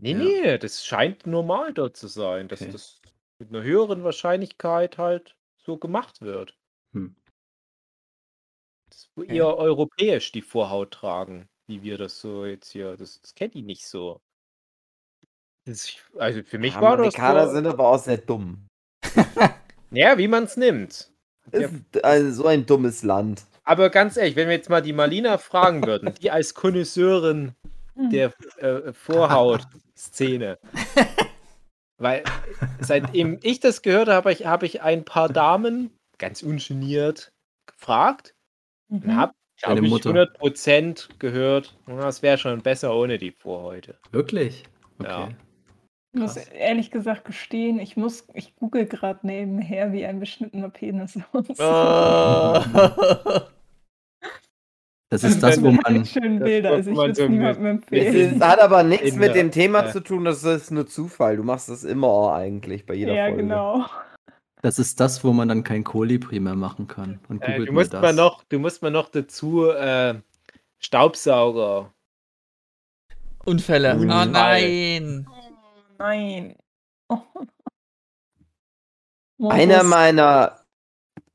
[0.00, 0.14] Nee, Ja.
[0.14, 2.68] nee, das scheint normal dort zu sein, dass Okay.
[2.68, 3.00] das
[3.40, 6.56] mit einer höheren Wahrscheinlichkeit halt so gemacht wird.
[6.94, 7.08] Hm.
[8.90, 12.96] Das ist eher europäisch die Vorhaut tragen, wie wir das so jetzt hier.
[12.96, 14.20] Das, das kennt die nicht so.
[15.64, 17.14] Das, also für mich war das.
[17.14, 18.66] Amerikaner sind aber auch sehr dumm.
[19.90, 21.10] ja, wie man es nimmt.
[21.52, 23.42] Ist also so ein dummes Land.
[23.64, 27.54] Aber ganz ehrlich, wenn wir jetzt mal die Marlina fragen würden, die als Konnoisseurin
[27.98, 28.10] Mhm.
[28.10, 30.58] der äh, Vorhaut-Szene.
[31.98, 32.22] Weil
[32.80, 37.32] seitdem ich das gehört habe, ich, habe ich ein paar Damen ganz ungeniert
[37.66, 38.34] gefragt
[38.88, 39.16] und Mhm.
[39.16, 40.10] habe, glaube Deine ich, Mutter.
[40.10, 43.96] 100% gehört, "Na, es wäre schon besser ohne die Vorhäute.
[44.12, 44.64] Wirklich?
[45.02, 45.24] Ja.
[45.24, 45.36] Okay.
[46.14, 51.18] Ich muss ehrlich gesagt gestehen, ich muss, ich google gerade nebenher, wie ein beschnittener Penis
[51.32, 51.56] aussieht.
[51.60, 52.60] Oh.
[55.10, 56.04] Das ist das, wo man.
[56.04, 57.72] schönen das Bilder, also ich man würde es so niemandem Es
[58.04, 58.34] empfehlen.
[58.36, 61.38] ist, hat aber nichts mit dem Thema zu tun, das ist nur Zufall.
[61.38, 63.38] Du machst das immer eigentlich bei jeder Ja, Folge.
[63.44, 63.86] genau.
[64.62, 67.20] Das ist das, wo man dann kein Kolibri mehr machen kann.
[67.28, 70.20] Und Äh, du, musst mal noch, du musst mal noch dazu äh,
[70.78, 71.92] Staubsauger.
[73.44, 73.96] Unfälle.
[73.98, 75.26] Oh nein.
[75.30, 75.34] Oh
[75.98, 76.56] nein.
[79.40, 79.50] Oh.
[79.50, 80.64] Einer meiner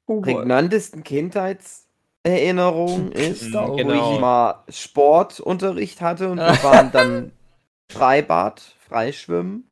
[0.10, 0.36] Hubert.
[0.36, 3.70] prägnantesten Kindheitserinnerungen ist, Genau.
[3.72, 4.14] wo Genau.
[4.16, 7.32] ich mal Sportunterricht hatte und wir waren dann
[7.90, 9.72] Freibad, Freischwimmen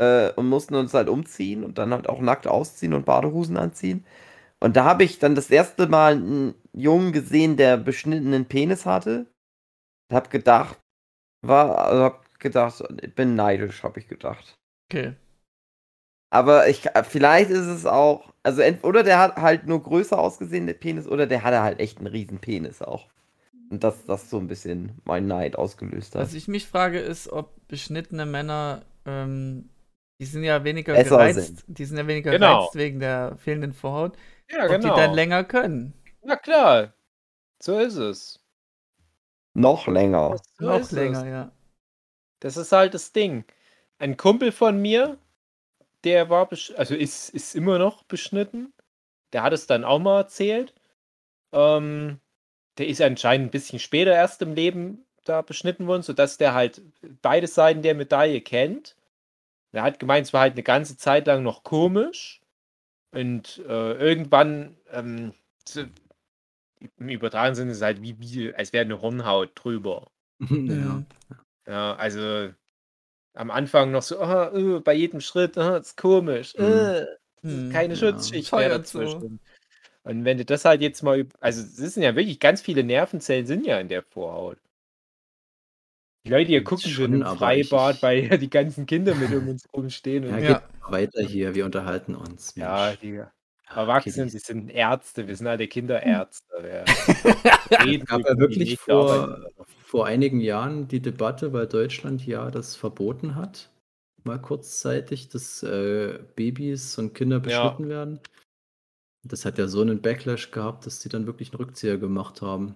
[0.00, 4.04] äh, und mussten uns halt umziehen und dann halt auch nackt ausziehen und Badehosen anziehen.
[4.58, 9.26] Und da habe ich dann das erste Mal einen Jungen gesehen, der beschnittenen Penis hatte.
[10.12, 10.78] Hab gedacht,
[11.42, 14.54] war, also hab gedacht, ich bin neidisch, habe ich gedacht.
[14.90, 15.14] Okay.
[16.30, 20.66] Aber ich, vielleicht ist es auch, also ent, oder der hat halt nur größer ausgesehen,
[20.66, 23.08] der Penis, oder der hatte halt echt einen riesen Penis auch.
[23.68, 26.22] Und das, das so ein bisschen mein Neid ausgelöst hat.
[26.22, 29.68] Was ich mich frage, ist, ob beschnittene Männer, ähm,
[30.20, 31.64] die sind ja weniger Besser gereizt, sind.
[31.66, 32.58] die sind ja weniger Genau.
[32.60, 34.16] gereizt wegen der fehlenden Vorhaut,
[34.50, 35.94] Ja, ob die dann länger können.
[36.22, 36.92] Na klar.
[37.62, 38.40] So ist es.
[39.54, 40.36] Noch länger.
[40.58, 41.24] So Noch länger, es.
[41.26, 41.52] ja.
[42.40, 43.44] Das ist halt das Ding.
[43.98, 45.18] Ein Kumpel von mir,
[46.04, 48.72] der war, besch- also ist, ist immer noch beschnitten.
[49.32, 50.74] Der hat es dann auch mal erzählt.
[51.52, 52.20] Ähm,
[52.78, 56.82] der ist anscheinend ein bisschen später erst im Leben da beschnitten worden, sodass der halt
[57.22, 58.96] beide Seiten der Medaille kennt.
[59.72, 62.40] Er hat gemeint, es war halt eine ganze Zeit lang noch komisch.
[63.12, 65.34] Und äh, irgendwann, ähm,
[66.98, 70.10] im übertragenen Sinne ist es halt wie, wie als wäre eine Hornhaut drüber.
[70.40, 70.46] ja.
[70.56, 71.06] Mhm.
[71.66, 72.52] Ja, also
[73.34, 76.64] am Anfang noch so, ah, äh, bei jedem Schritt, ah, ist komisch, Mhm.
[76.64, 77.06] äh,
[77.42, 77.70] Hm.
[77.72, 78.00] keine Ja.
[78.00, 79.00] Schutzschicht mehr Feuert so.
[79.00, 79.40] dazwischen.
[80.04, 83.46] Und wenn du das halt jetzt mal, also es sind ja wirklich ganz viele Nervenzellen
[83.46, 84.58] sind ja in der Vorhaut.
[86.24, 89.32] Die Leute hier Das gucken schon, im Freibad, ich- weil ja die ganzen Kinder mit
[89.32, 90.24] um uns rumstehen.
[90.24, 90.58] Ja, Und, Ja.
[90.58, 92.54] geht weiter hier, wir unterhalten uns.
[92.56, 93.00] ja, Mensch.
[93.00, 93.20] die
[93.72, 94.32] Ah, Erwachsenen, Kiddies.
[94.42, 96.52] die sind Ärzte, wir sind alle Kinderärzte.
[96.60, 96.84] Wir
[98.00, 99.46] Es gab ja die wirklich vor,
[99.84, 103.70] vor einigen Jahren die Debatte, weil Deutschland ja das verboten hat,
[104.24, 108.18] mal kurzzeitig, dass äh, Babys und Kinder beschnitten werden.
[109.22, 112.74] Das hat ja so einen Backlash gehabt, dass die dann wirklich einen Rückzieher gemacht haben.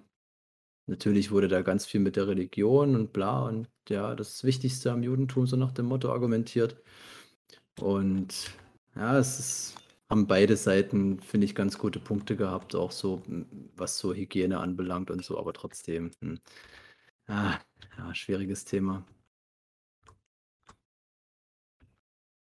[0.87, 5.03] Natürlich wurde da ganz viel mit der Religion und bla und ja, das Wichtigste am
[5.03, 6.77] Judentum so nach dem Motto argumentiert.
[7.81, 8.51] Und
[8.97, 9.77] ja, es ist,
[10.11, 13.23] haben beide Seiten, finde ich, ganz gute Punkte gehabt, auch so,
[13.77, 16.11] was so Hygiene anbelangt und so, aber trotzdem.
[16.21, 16.41] Hm.
[17.29, 17.59] Ah,
[17.99, 19.05] ja, schwieriges Thema.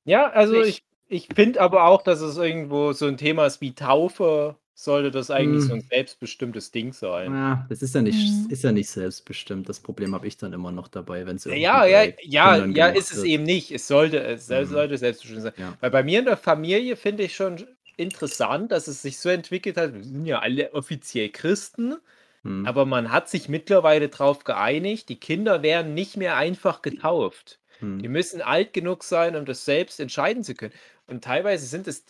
[0.05, 3.61] Ja, also Ich- ich, ich finde aber auch, dass es irgendwo so ein Thema ist
[3.61, 5.91] wie Taufe, sollte das eigentlich so ein Hm.
[5.91, 7.39] selbstbestimmtes Ding sein.
[7.39, 8.51] Ja, das ist ja nicht, Mhm.
[8.51, 9.67] ist ja nicht selbstbestimmt.
[9.69, 13.13] Das Problem habe ich dann immer noch dabei, wenn es Ja, ja, ja, ja, ist
[13.13, 13.25] es wird.
[13.25, 13.71] eben nicht.
[13.71, 14.65] Es sollte, es Mhm.
[14.67, 15.53] sollte selbstbestimmt sein.
[15.57, 15.79] Ja.
[15.81, 19.77] Weil bei mir in der Familie finde ich schon interessant, dass es sich so entwickelt
[19.77, 19.93] hat.
[19.95, 21.97] Wir sind ja alle offiziell Christen,
[22.45, 22.65] Hm.
[22.65, 27.61] aber man hat sich mittlerweile darauf geeinigt, die Kinder werden nicht mehr einfach getauft.
[27.81, 28.05] Hm.
[28.05, 30.75] Die müssen alt genug sein, um das selbst entscheiden zu können.
[31.07, 32.07] Und teilweise sind es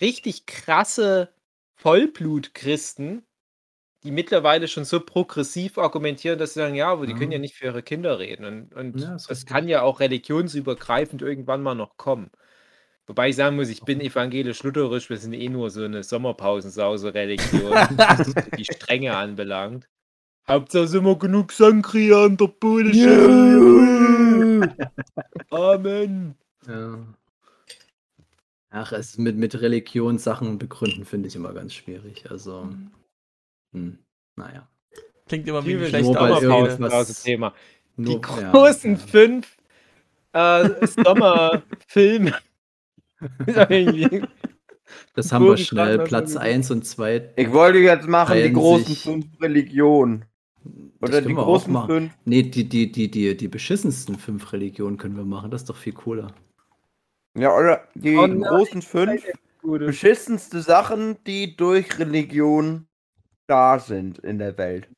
[0.00, 1.30] richtig krasse
[1.76, 3.22] Vollblut-Christen,
[4.02, 7.40] die mittlerweile schon so progressiv argumentieren, dass sie sagen, ja, aber die können ja Ja.
[7.42, 8.44] nicht für ihre Kinder reden.
[8.44, 9.46] Und, und Ja, das richtig.
[9.46, 12.30] kann ja auch religionsübergreifend irgendwann mal noch kommen.
[13.06, 18.34] Wobei ich sagen muss, ich bin evangelisch-lutherisch, wir sind eh nur so eine Sommerpausensause-Religion, was
[18.58, 19.88] die Strenge anbelangt.
[20.48, 22.90] Hauptsache sind wir genug Sangria an der Bude.
[25.50, 26.34] Amen.
[26.66, 26.98] Ja.
[28.70, 32.30] Ach, es ist mit, mit Religion Sachen begründen finde ich immer ganz schwierig.
[32.30, 32.68] Also,
[33.72, 33.98] hm,
[34.36, 34.68] naja.
[35.28, 37.22] Klingt immer wie ein schlechter irgendwas-.
[37.22, 37.36] Die
[38.02, 38.98] Nur, ja, großen ja.
[38.98, 39.56] fünf
[40.32, 42.34] äh, Sommerfilme.
[45.14, 45.98] Das haben wir schnell.
[46.00, 47.32] Platz mal so 1 und 2.
[47.36, 50.26] Ich wollte jetzt machen, die großen fünf Religionen.
[51.00, 51.86] Oder die können wir auch großen machen.
[51.88, 52.12] fünf.
[52.24, 55.50] Nee, die, die, die, die, die beschissensten fünf Religionen können wir machen.
[55.50, 56.32] Das ist doch viel cooler.
[57.36, 59.24] Ja, oder die Oh nein, großen fünf
[59.62, 62.86] beschissenste Sachen, die durch Religion
[63.46, 64.88] da sind in der Welt.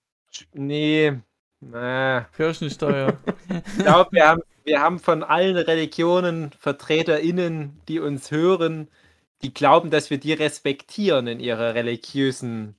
[0.53, 1.15] Nee.
[1.61, 3.19] Na, Kirchensteuer.
[3.77, 8.89] ich glaube, wir haben, wir haben von allen Religionen VertreterInnen, die uns hören,
[9.43, 12.77] die glauben, dass wir die respektieren in ihrer religiösen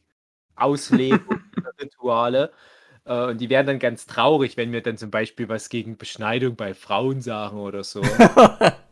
[0.56, 2.52] Auslegung ihrer Rituale.
[3.06, 6.58] Äh, Und die werden dann ganz traurig, wenn wir dann zum Beispiel was gegen Beschneidung
[6.58, 8.02] bei Frauen sagen oder so.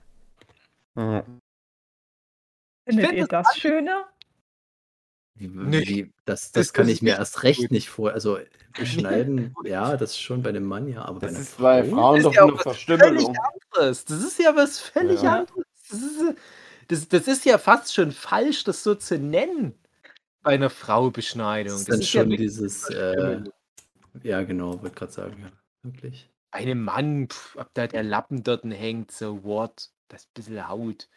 [0.97, 1.23] Ja.
[2.87, 4.07] Findet find ihr das schöner?
[5.35, 5.87] Wie, Nee.
[5.87, 7.71] wie, das, Das- das kann das ich ist mir erst recht gut.
[7.71, 8.11] nicht vor.
[8.11, 8.39] Also
[8.73, 11.95] beschneiden, ja, das schon bei dem Mann, ja, aber bei Das einer ist bei Frau?
[11.95, 13.35] Frauen ist doch ja eine was Verstümmelung.
[13.71, 14.05] anderes.
[14.05, 15.39] Das ist ja was völlig Ja.
[15.39, 15.63] anderes.
[15.89, 16.35] Das ist,
[16.87, 19.75] das, das ist ja fast schon falsch, das so zu nennen.
[20.41, 21.73] Bei einer Frau Beschneidung.
[21.73, 23.41] Das ist Das dann ist ja schon wirklich dieses, äh,
[24.23, 25.51] ja genau, wollte gerade sagen, ja,
[25.83, 26.29] wirklich.
[26.51, 31.09] Bei einem Mann, pf, ob da der Lappen dort hängt, so what, das bisschen Haut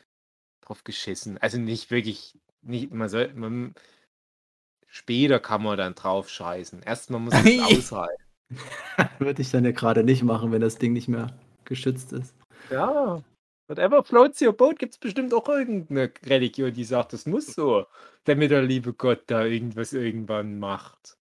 [0.60, 1.38] drauf geschissen.
[1.38, 3.74] Also nicht wirklich, nicht, man soll, man,
[4.86, 6.82] später kann man dann drauf scheißen.
[6.82, 8.24] Erstmal muss es aushalten.
[9.18, 12.34] Würde ich dann ja gerade nicht machen, wenn das Ding nicht mehr geschützt ist.
[12.70, 13.22] Ja,
[13.70, 17.86] Whatever floats your boat gibt es bestimmt auch irgendeine Religion, die sagt, das muss so,
[18.24, 21.16] damit der liebe Gott da irgendwas irgendwann macht.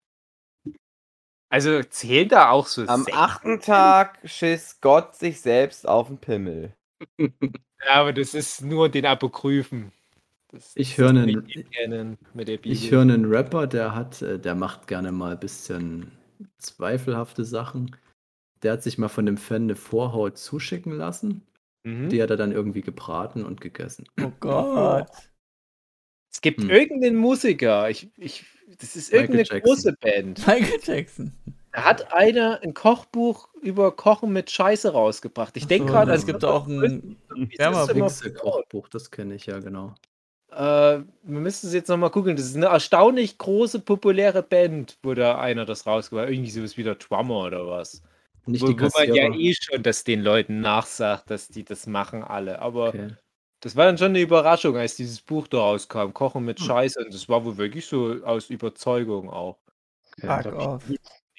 [1.49, 3.19] Also zählen da auch so Am Sekten?
[3.19, 6.73] achten Tag schiss Gott sich selbst auf den Pimmel.
[7.17, 9.91] Ja, aber das ist nur den Apokryphen.
[10.51, 11.47] Das Ich ist höre einen,
[12.63, 16.11] ich höre einen Rapper, der hat, äh, der macht gerne mal ein bisschen
[16.57, 17.95] zweifelhafte Sachen.
[18.63, 21.43] Der hat sich mal von dem Fan eine Vorhaut zuschicken lassen.
[21.83, 22.09] Mhm.
[22.09, 24.05] Die hat er dann irgendwie gebraten und gegessen.
[24.21, 25.07] Oh Gott.
[26.31, 26.69] Es gibt Hm.
[26.69, 28.45] irgendeinen Musiker, ich, ich,
[28.79, 29.61] das ist Michael irgendeine Jackson.
[29.61, 30.47] große Band.
[30.47, 31.33] Michael Jackson.
[31.79, 35.55] Da hat einer ein Kochbuch über Kochen mit Scheiße rausgebracht.
[35.55, 37.17] Ich denke So, gerade, es gibt auch ein
[37.57, 37.87] Wärmer
[38.33, 39.95] Kochbuch, das kenne ich ja genau.
[40.51, 42.35] Äh, wir müssen es jetzt nochmal gucken.
[42.35, 46.33] Das ist eine erstaunlich große, populäre Band, wo da einer das rausgebracht hat.
[46.33, 48.01] Irgendwie sowas wie der Drummer oder was.
[48.45, 51.87] Nicht wo, die wo man ja eh schon das den Leuten nachsagt, dass die das
[51.87, 52.59] machen alle.
[52.59, 53.15] Aber Okay.
[53.61, 56.11] das war dann schon eine Überraschung, als dieses Buch da rauskam.
[56.13, 56.65] Kochen mit Hm.
[56.65, 56.99] Scheiße.
[57.05, 59.59] Und das war wohl wirklich so aus Überzeugung auch.
[60.17, 60.43] okay.
[60.43, 60.83] Fuck off.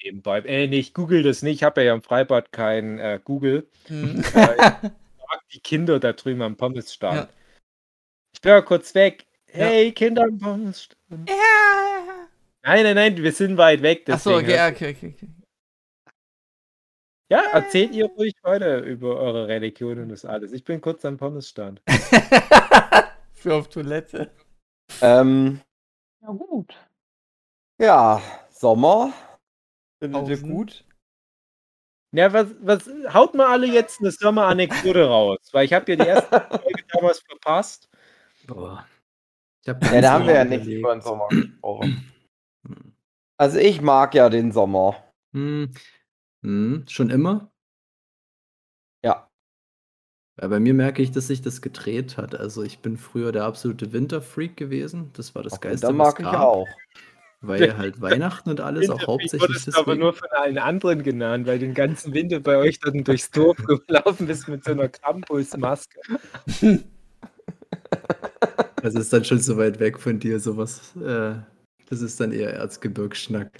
[0.03, 0.39] Nebenbei.
[0.39, 1.55] Äh, nee, ich google das nicht.
[1.55, 3.67] Ich habe ja im Freibad kein äh, Google.
[3.87, 4.23] Hm.
[4.35, 4.89] Äh,
[5.53, 7.15] die Kinder da drüben am Pommesstand.
[7.15, 7.29] Ja.
[8.33, 9.25] Ich bin ja kurz weg.
[9.47, 9.65] Ja.
[9.65, 10.97] Hey, Kinder am Pommesstand.
[12.63, 14.09] Nein, nein, nein, wir sind weit weg.
[14.09, 15.27] Achso, deswegen okay, okay, okay, okay.
[17.29, 20.51] Ja, erzählt ihr ruhig weiter über eure Religion und das alles.
[20.51, 21.81] Ich bin kurz am Pommesstand.
[23.33, 24.31] Für auf Toilette.
[25.01, 25.61] Ähm,
[26.21, 26.75] Ja, gut.
[27.79, 29.13] ja, Sommer.
[30.01, 30.49] Findet ihr Pausen.
[30.49, 30.85] gut?
[32.13, 36.09] Ja, was, was, haut mal alle jetzt eine Sommeranekdote raus, weil ich habe ja die
[36.09, 37.89] erste Folge damals verpasst.
[38.47, 38.85] Boah.
[39.63, 42.11] Ich hab Ja, da haben wir ja nicht über den Sommer gesprochen.
[43.37, 45.03] Also ich mag ja den Sommer.
[45.33, 45.71] Hm.
[46.43, 46.85] Hm.
[46.89, 47.51] Schon immer?
[49.05, 49.29] Ja.
[50.41, 52.35] Ja, bei mir merke ich, dass sich das gedreht hat.
[52.35, 55.11] Also ich bin früher der absolute Winterfreak gewesen.
[55.13, 56.67] Das war das Ach, Geilste, da mag ich auch.
[57.41, 61.57] Weil halt Weihnachten und alles auch hauptsächlich du aber nur von allen anderen genannt, weil
[61.57, 65.99] den ganzen Winter bei euch dann durchs Dorf gelaufen bist mit so einer Krampusmaske.
[68.83, 70.95] Das ist dann schon so weit weg von dir, sowas.
[70.95, 71.35] Äh,
[71.87, 73.51] das ist dann eher Erzgebirgsschnack.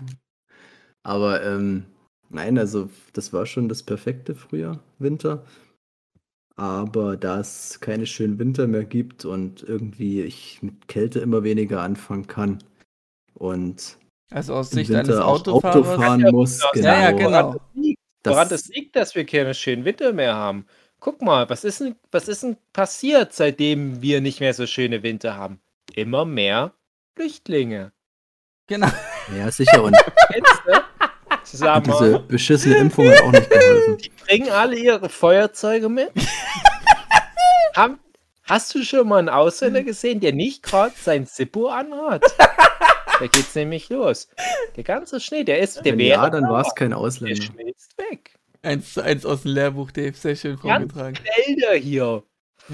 [1.03, 1.85] Aber ähm,
[2.29, 5.45] nein, also das war schon das perfekte Frühjahr, Winter.
[6.55, 11.81] Aber da es keine schönen Winter mehr gibt und irgendwie ich mit Kälte immer weniger
[11.81, 12.63] anfangen kann
[13.41, 13.97] und
[14.29, 15.95] Also aus im Sicht eines Winter auch Auto Autofahrers.
[15.95, 16.87] fahren Ja, muss, ja, genau.
[16.87, 17.55] Ja, ja, genau.
[18.23, 20.67] Woran Das, das liegt, dass wir keine schönen Winter mehr haben.
[20.99, 25.01] Guck mal, was ist denn, was ist denn passiert, seitdem wir nicht mehr so schöne
[25.01, 25.59] Winter haben?
[25.95, 26.73] Immer mehr
[27.15, 27.91] Flüchtlinge.
[28.67, 28.87] Genau.
[29.35, 29.83] ja, sicher.
[29.83, 29.97] Und?
[31.43, 33.97] Sag diese beschissene Impfung hat auch nicht geholfen.
[33.97, 36.11] die bringen alle ihre Feuerzeuge mit.
[37.75, 37.99] Haben,
[38.43, 42.23] hast du schon mal einen Ausländer gesehen, der nicht gerade sein Zippo anhat?
[43.21, 44.27] Da geht's nämlich los.
[44.75, 47.39] Der ganze Schnee, der ist, der Wenn wäre ja, dann war es kein der Ausländer.
[47.41, 48.35] schmilzt weg.
[48.63, 50.13] Eins zu eins aus dem Lehrbuch, Dave.
[50.17, 51.15] Sehr schön Ganz vorgetragen.
[51.17, 52.23] Felder hier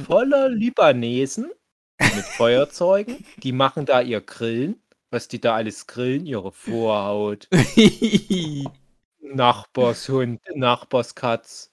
[0.06, 1.52] voller Libanesen
[2.00, 3.26] mit Feuerzeugen.
[3.44, 4.82] Die machen da ihr Grillen.
[5.10, 7.48] Was die da alles grillen, ihre Vorhaut,
[9.22, 11.72] Nachbarshund, Nachbarskatz.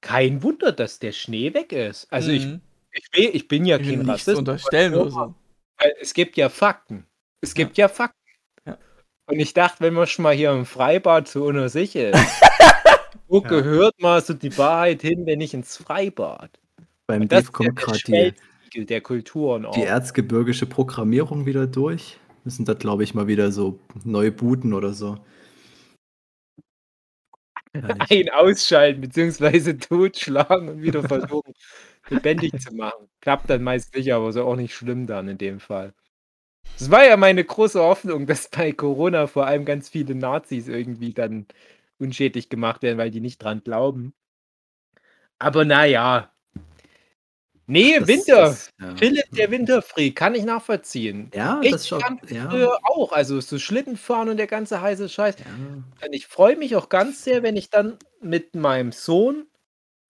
[0.00, 2.06] Kein Wunder, dass der Schnee weg ist.
[2.12, 2.60] Also ich, Mhm.
[2.92, 4.36] ich, will, ich bin ja Ich kein Rassist.
[4.38, 5.34] unterstellen oder so.
[5.78, 7.06] weil Es gibt ja Fakten.
[7.42, 8.18] Es gibt ja, Fakten.
[8.66, 8.78] Ja.
[9.26, 12.18] Und ich dachte, wenn man schon mal hier im Freibad so unter sich ist,
[13.28, 13.48] wo Ja.
[13.48, 16.58] gehört mal so die Wahrheit hin, wenn nicht ins Freibad?
[17.06, 18.34] Beim Dave kommt ja gerade
[18.74, 19.74] die, der Kulturen auch.
[19.74, 22.18] die erzgebirgische Programmierung wieder durch.
[22.44, 25.18] Müssen da, glaube ich, mal wieder so neu booten oder so.
[27.74, 29.74] Ein ausschalten bzw.
[29.74, 31.54] totschlagen und wieder versuchen,
[32.08, 33.08] lebendig zu machen.
[33.20, 35.94] Klappt dann meist nicht, aber ist auch nicht schlimm dann in dem Fall.
[36.78, 41.12] Das war ja meine große Hoffnung, dass bei Corona vor allem ganz viele Nazis irgendwie
[41.12, 41.46] dann
[41.98, 44.14] unschädlich gemacht werden, weil die nicht dran glauben.
[45.38, 46.32] Aber naja.
[47.66, 48.36] Nee, Das- Winter.
[48.40, 48.96] das- ja.
[48.96, 51.30] Philipp, der Winterfreak, kann ich nachvollziehen.
[51.32, 55.36] Ja, Ich das fand Ja, früher auch, also so Schlittenfahren und der ganze heiße Scheiß.
[55.38, 55.44] ja.
[56.06, 59.46] Und ich freue mich auch ganz sehr, wenn ich dann mit meinem Sohn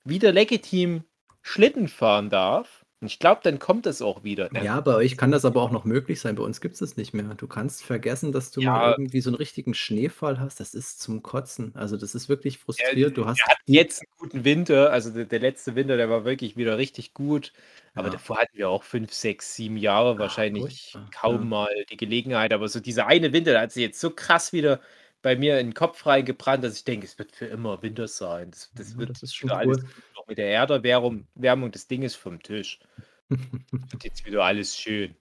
[0.05, 1.05] wieder legitim
[1.43, 2.82] Schlitten fahren darf.
[3.03, 4.49] Und ich glaube, dann kommt es auch wieder.
[4.63, 6.37] Ja, bei euch kann das aber auch noch möglich sein.
[6.37, 7.35] Bei uns gibt es das nicht mehr.
[7.35, 8.71] Du kannst vergessen, dass du Ja.
[8.73, 10.61] mal irgendwie so einen richtigen Schneefall hast.
[10.61, 11.73] Das ist zum Kotzen.
[11.75, 13.17] Also das ist wirklich frustrierend.
[13.17, 16.25] Du hast Wir hatten jetzt einen guten Winter, also der, der letzte Winter, der war
[16.25, 17.53] wirklich wieder richtig gut.
[17.95, 18.13] Aber Ja.
[18.13, 22.53] davor hatten wir auch fünf, sechs, sieben Jahre wahrscheinlich furchtbar, kaum mal die Gelegenheit.
[22.53, 24.81] Aber so dieser eine Winter, der hat sich jetzt so krass wieder
[25.23, 28.51] bei mir in den Kopf reingebrannt, dass ich denke, es wird für immer Winter sein.
[28.51, 29.91] Das, das wird das ist schon alles cool.
[30.33, 32.81] Mit der Erderwärmung Wärmung des Dinges vom Tisch.
[33.29, 33.43] Wird
[34.05, 35.15] jetzt wieder alles schön.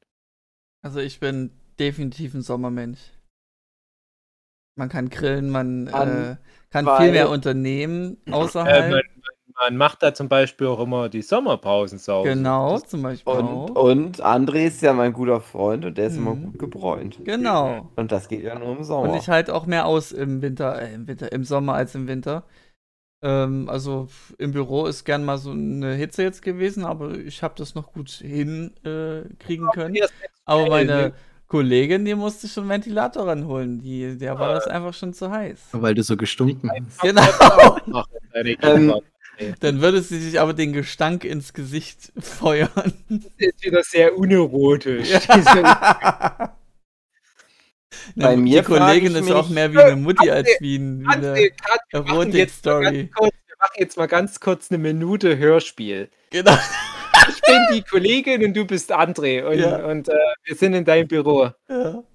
[0.82, 3.00] Also ich bin definitiv ein Sommermensch.
[4.78, 6.36] Man kann grillen, man An- äh,
[6.70, 8.90] kann weil- viel mehr unternehmen Äh, außerhalb.
[8.90, 9.02] man,
[9.60, 12.30] man macht da zum Beispiel auch immer die Sommerpausen sauber.
[12.30, 13.46] genau, zum Beispiel Und,
[13.76, 13.84] auch.
[13.84, 16.44] und André ist ja mein guter Freund und der ist immer Mhm.
[16.46, 17.20] gut gebräunt.
[17.26, 17.92] Genau.
[17.98, 19.18] Und das geht ja nur im Und Sommer.
[19.18, 22.46] ich halte auch mehr aus im Winter, äh, im Winter, im Sommer als im Winter.
[23.24, 24.08] Ähm, also
[24.38, 27.94] im Büro ist gern mal so eine Hitze jetzt gewesen, aber ich habe das noch
[27.94, 29.98] gut hinkriegen äh, können.
[30.46, 31.14] Aber meine
[31.48, 33.80] Kollegin, die musste schon einen Ventilator ranholen.
[33.80, 35.60] Die, der war das einfach schon zu heiß.
[35.74, 37.02] Weil du so gestunken hast.
[37.02, 37.78] Genau.
[38.64, 38.94] Ähm.
[39.60, 42.94] Dann würde sie sich aber den Gestank ins Gesicht feuern.
[43.10, 45.10] Das ist wieder sehr unerotisch.
[48.16, 51.08] Bei mir die Kollegin ist auch mich- mehr wie eine Mutti als wie, ein, wie
[51.08, 54.78] eine Kat, wir machen jetzt mal ganz kurz- Wir machen jetzt mal ganz kurz eine
[54.78, 56.10] Minute Hörspiel.
[56.30, 56.58] Genau.
[57.30, 59.86] Ich bin die Kollegin und du bist André und, Ja.
[59.86, 60.14] und äh,
[60.46, 61.52] wir sind in deinem Büro.
[61.70, 62.04] Ja.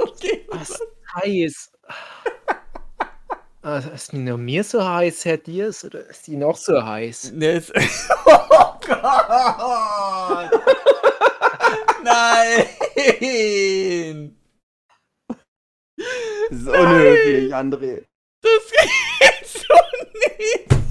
[0.00, 0.46] Okay.
[0.48, 0.80] Was
[1.16, 1.70] heiß.
[3.62, 7.24] Ah, Ist die nur mir so heiß, Herr Diers, oder ist die noch so heiß?
[7.30, 7.72] Ist.
[8.26, 10.50] Oh Gott!
[12.02, 12.64] Nein!
[16.50, 18.04] Das ist unhöflich, André.
[18.40, 19.74] Das geht so
[20.36, 20.82] nicht!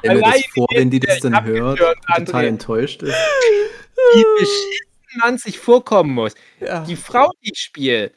[0.00, 3.14] Stell mir das vor, wenn die das dann hört, gehört, total enttäuscht ist.
[3.14, 6.34] Wie beschissen man sich vorkommen muss.
[6.60, 6.84] Ja.
[6.84, 8.12] Die Frau, die ich spiele,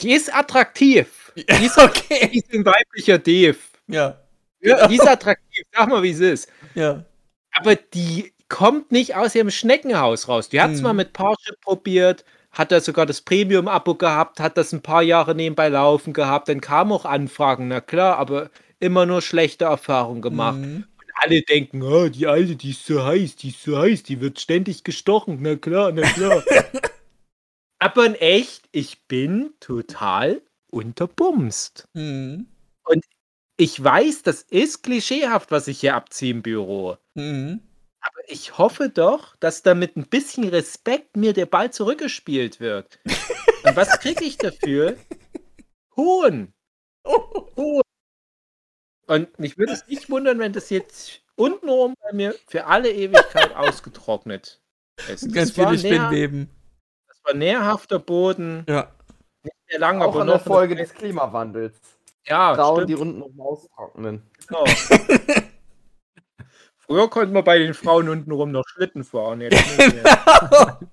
[0.00, 1.32] die ist attraktiv.
[1.36, 2.30] Die ist, okay.
[2.32, 3.58] die ist ein weiblicher Dave.
[3.88, 4.18] Ja.
[4.60, 6.48] Ja, die ist attraktiv, sag mal, wie es ist.
[6.74, 7.04] Ja.
[7.52, 10.48] Aber die kommt nicht aus ihrem Schneckenhaus raus.
[10.48, 10.82] Die hat es Mhm.
[10.84, 15.34] mal mit Parship probiert, hat da sogar das Premium-Abo gehabt, hat das ein paar Jahre
[15.34, 20.58] nebenbei laufen gehabt, dann kamen auch Anfragen, na klar, aber immer nur schlechte Erfahrungen gemacht.
[20.58, 20.84] Mhm.
[20.98, 24.20] Und alle denken, oh, die Alte, die ist so heiß, die ist so heiß, die
[24.20, 26.42] wird ständig gestochen, na klar, na klar.
[27.78, 31.88] aber in echt, ich bin total unterbumst.
[31.94, 32.48] Mhm.
[33.58, 36.96] Ich weiß, das ist klischeehaft, was ich hier abziehe im Büro.
[37.14, 37.60] Mhm.
[38.02, 42.98] Aber ich hoffe doch, dass da mit ein bisschen Respekt mir der Ball zurückgespielt wird.
[43.64, 44.96] Und was kriege ich dafür?
[45.96, 46.52] Hohn.
[47.06, 47.82] Hohn.
[49.06, 53.54] Und mich würde es nicht wundern, wenn das jetzt untenrum bei mir für alle Ewigkeit
[53.56, 54.60] ausgetrocknet
[55.08, 55.32] ist.
[55.32, 56.50] Ganz Das war, viele Spinnweben.
[57.08, 58.92] das war nährhafter Boden, Ja.
[59.68, 61.74] sehr lang, Auch aber noch Folge des Klimawandels.
[62.24, 64.22] Ja, Frauen, die stimmt, unten noch austrocknen.
[64.46, 64.64] genau.
[66.92, 69.40] Früher konnten wir bei den Frauen untenrum noch Schlitten fahren.
[69.40, 70.78] Jetzt mehr.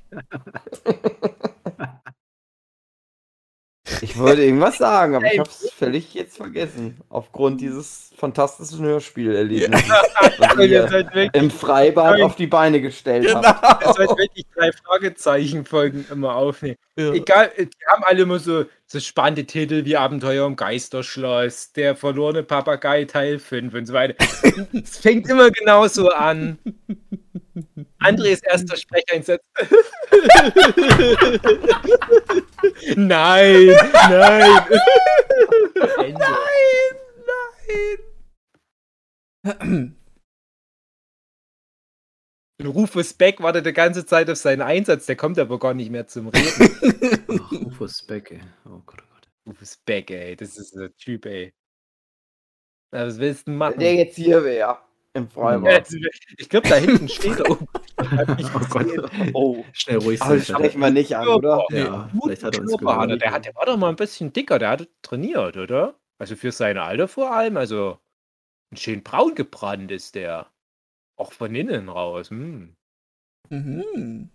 [4.01, 7.01] Ich wollte irgendwas sagen, aber ich habe es völlig jetzt vergessen.
[7.09, 9.89] Aufgrund dieses fantastischen Hörspielerlebnisses,
[10.37, 13.43] was ihr seid im Freibad auf die Beine gestellt Genau.
[13.43, 13.85] habt.
[13.85, 16.77] Ihr sollt wirklich drei Fragezeichen-Folgen immer aufnehmen.
[16.97, 17.11] Ja.
[17.13, 22.41] Egal, die haben alle immer so, so spannende Titel wie Abenteuer im Geisterschloss, der verlorene
[22.41, 24.15] Papagei Teil 5 und so weiter.
[24.73, 26.57] Es fängt immer genauso an.
[27.99, 29.43] Andres erster Sprecheinsatz.
[32.95, 33.75] nein,
[34.09, 34.65] nein.
[35.99, 36.25] Ende.
[39.43, 39.93] Nein!
[42.59, 45.91] Und Rufus Beck wartet die ganze Zeit auf seinen Einsatz, der kommt aber gar nicht
[45.91, 47.25] mehr zum Reden.
[47.41, 48.41] Ach, Rufus Beck, ey.
[48.65, 49.27] Oh Gott, oh Gott.
[49.47, 51.53] Rufus Beck, ey, das ist der Typ, ey.
[52.91, 53.73] Na, Was willst du denn machen?
[53.75, 54.77] Wenn der jetzt hier wäre,
[55.13, 55.69] im Freibad.
[55.69, 55.97] Also,
[56.37, 57.49] Ich glaube, da hinten steht er.
[57.49, 57.57] Oh,
[57.99, 59.11] Oh Gott.
[59.33, 60.39] Oh, Schnell ruhig aber sein.
[60.39, 61.65] das sprechen wir nicht an, oder?
[61.71, 62.75] Ja, vielleicht hat er uns.
[63.19, 65.97] Der, hat, der war doch mal ein bisschen dicker, der hat trainiert, oder?
[66.17, 67.99] Also für sein Alter vor allem, also
[68.71, 70.51] ein schön braun gebrannt ist der.
[71.19, 72.29] Auch von innen raus.
[72.29, 72.75] Hm.
[73.49, 74.29] Mhm.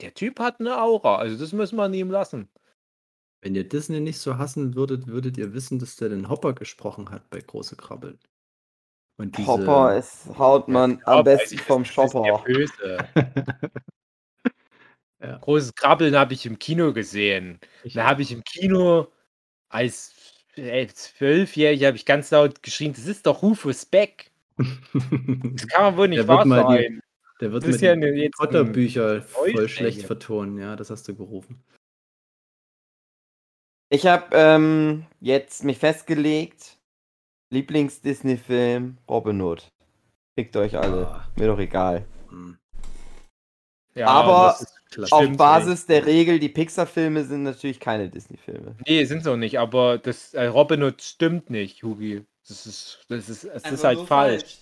[0.00, 2.48] Der Typ hat eine Aura, also das müssen wir ihm lassen.
[3.42, 7.10] Wenn ihr Disney nicht so hassen würdet, würdet ihr wissen, dass der den Hopper gesprochen
[7.10, 8.18] hat bei Große Krabbeln.
[9.18, 12.44] Und diese, Hopper ist, haut man Ja, am besten ich, vom das ist der Shopper.
[12.44, 12.98] Böse.
[15.22, 15.38] Ja.
[15.38, 17.60] Großes Krabbeln habe ich im Kino gesehen.
[17.94, 19.06] Da habe ich im Kino
[19.68, 20.12] als
[20.56, 24.31] äh, Zwölfjähriger habe ich ganz laut geschrien, das ist doch Rufus Beck.
[24.92, 27.00] Das kann man wohl nicht Der wahr die- sein.
[27.40, 31.14] der wird Das mit ist ja ein Potter-Bücher voll schlecht vertonen, ja, das hast du
[31.14, 31.62] gerufen.
[33.90, 36.78] Ich habe ähm, jetzt mich festgelegt,
[37.52, 39.68] Lieblings-Disney-Film Robin Hood.
[40.38, 42.06] Fickt euch alle, Ah, mir doch egal.
[42.30, 42.56] hm,
[43.94, 44.56] Ja, Aber.
[45.10, 48.76] Auf Basis der Regel, die Pixar-Filme sind natürlich keine Disney-Filme.
[48.86, 52.24] Nee, sind sie auch nicht, aber das äh, Robin Hood stimmt nicht, Hugi.
[52.48, 54.58] Das ist, das ist, es Einfach ist halt nur falsch.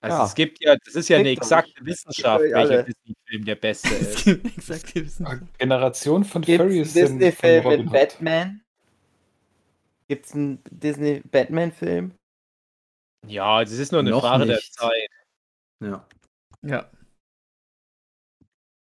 [0.00, 0.26] Also Ja.
[0.26, 2.82] es gibt ja, das ist ja eine exakte Wissenschaft, welcher.
[2.84, 4.24] Disney-Film der beste Es ist.
[4.24, 5.48] gibt exakt die Wissen.
[5.58, 7.90] Generation von es Furries von Disney-Film mit.
[7.92, 8.60] Batman?
[10.08, 12.12] Gibt es einen Disney-Batman-Film?
[13.26, 14.74] Ja, das ist nur eine Noch Frage der nicht.
[14.74, 15.08] Zeit.
[15.80, 16.06] Ja.
[16.62, 16.90] Ja.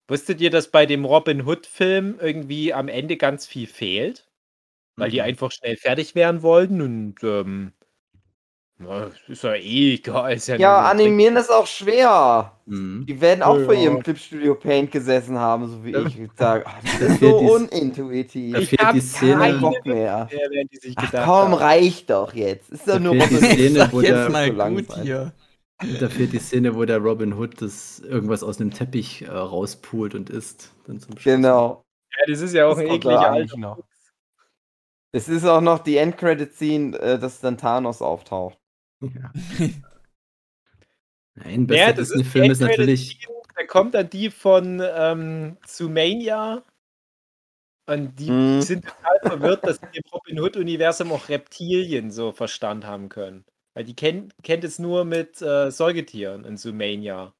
[0.09, 4.27] Wusstet ihr, dass bei dem Robin Hood-Film irgendwie am Ende ganz viel fehlt?
[4.97, 5.25] Weil die Mhm.
[5.25, 7.73] einfach schnell fertig werden wollten und ähm,
[8.79, 10.35] na, ist ja eh egal.
[10.35, 12.53] Ist ja, Ja, animieren ist auch schwer.
[12.67, 13.07] Mhm.
[13.07, 13.81] Die werden auch vor Ja.
[13.83, 16.65] ihrem Clipstudio Paint gesessen haben, so wie ich sage.
[16.67, 18.53] Ach, das da ist so unintuitiv.
[18.53, 20.29] da Ich fehlt hab die hab Szene, keinen Bock mehr.
[20.31, 21.55] Während die sich Ach komm, haben.
[21.55, 22.71] reicht doch jetzt.
[22.71, 23.53] Ist doch Da nur fehlt die Robin Hood.
[23.59, 25.03] Szene, wo jetzt der, mal gut sein.
[25.05, 25.33] hier.
[26.01, 30.15] da fehlt die Szene, wo der Robin Hood das irgendwas aus einem Teppich äh, rauspult
[30.15, 30.73] und isst.
[30.87, 31.25] Dann zum Schluss.
[31.25, 31.85] Genau.
[32.19, 33.79] Ja, das ist ja auch Das ein ekliger alter.
[35.15, 38.59] Es ist auch noch die Endcredit-Scene, äh, dass dann Thanos auftaucht.
[39.01, 39.33] Ja.
[41.37, 43.29] Nein, Ja, bester das ist Disney-Film ist natürlich.
[43.55, 46.65] Da kommt dann die von ähm, Zoomania.
[47.87, 48.61] Und die Mhm.
[48.63, 53.45] sind total verwirrt, dass sie im Robin Hood-Universum auch Reptilien so Verstand haben können.
[53.75, 57.35] Weil die kennt, kennt es nur mit äh, Säugetieren in Zoomania.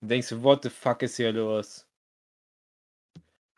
[0.00, 1.88] Und denkst du, what the fuck ist hier los?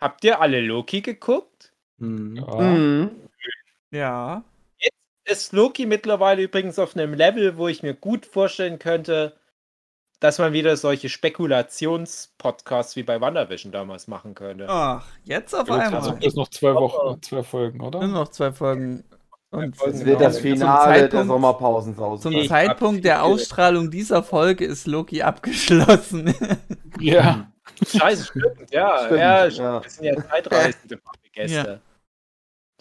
[0.00, 1.72] Habt ihr alle Loki geguckt?
[1.98, 2.36] Hm.
[2.36, 2.60] Ja.
[2.60, 3.10] Mhm.
[3.92, 4.42] Ja.
[5.24, 9.36] Ist Loki mittlerweile übrigens auf einem Level, wo ich mir gut vorstellen könnte,
[10.18, 14.66] dass man wieder solche Spekulationspodcasts wie bei WandaVision damals machen könnte.
[14.68, 16.16] Ach, jetzt auf Also einmal.
[16.16, 18.00] bis noch zwei Wochen, zwei Folgen, oder?
[18.00, 19.04] Nur noch zwei Folgen.
[19.50, 22.22] Und Das wird das Finale der Sommerpausensause.
[22.22, 26.34] zum Zeitpunkt der Ausstrahlung dieser Folge ist Loki abgeschlossen.
[26.98, 27.52] Ja.
[27.86, 29.04] Scheiße, stimmt, ja.
[29.04, 29.80] Stimmt, ja, ja.
[29.80, 31.80] Das sind ja zeitreisende Badegäste.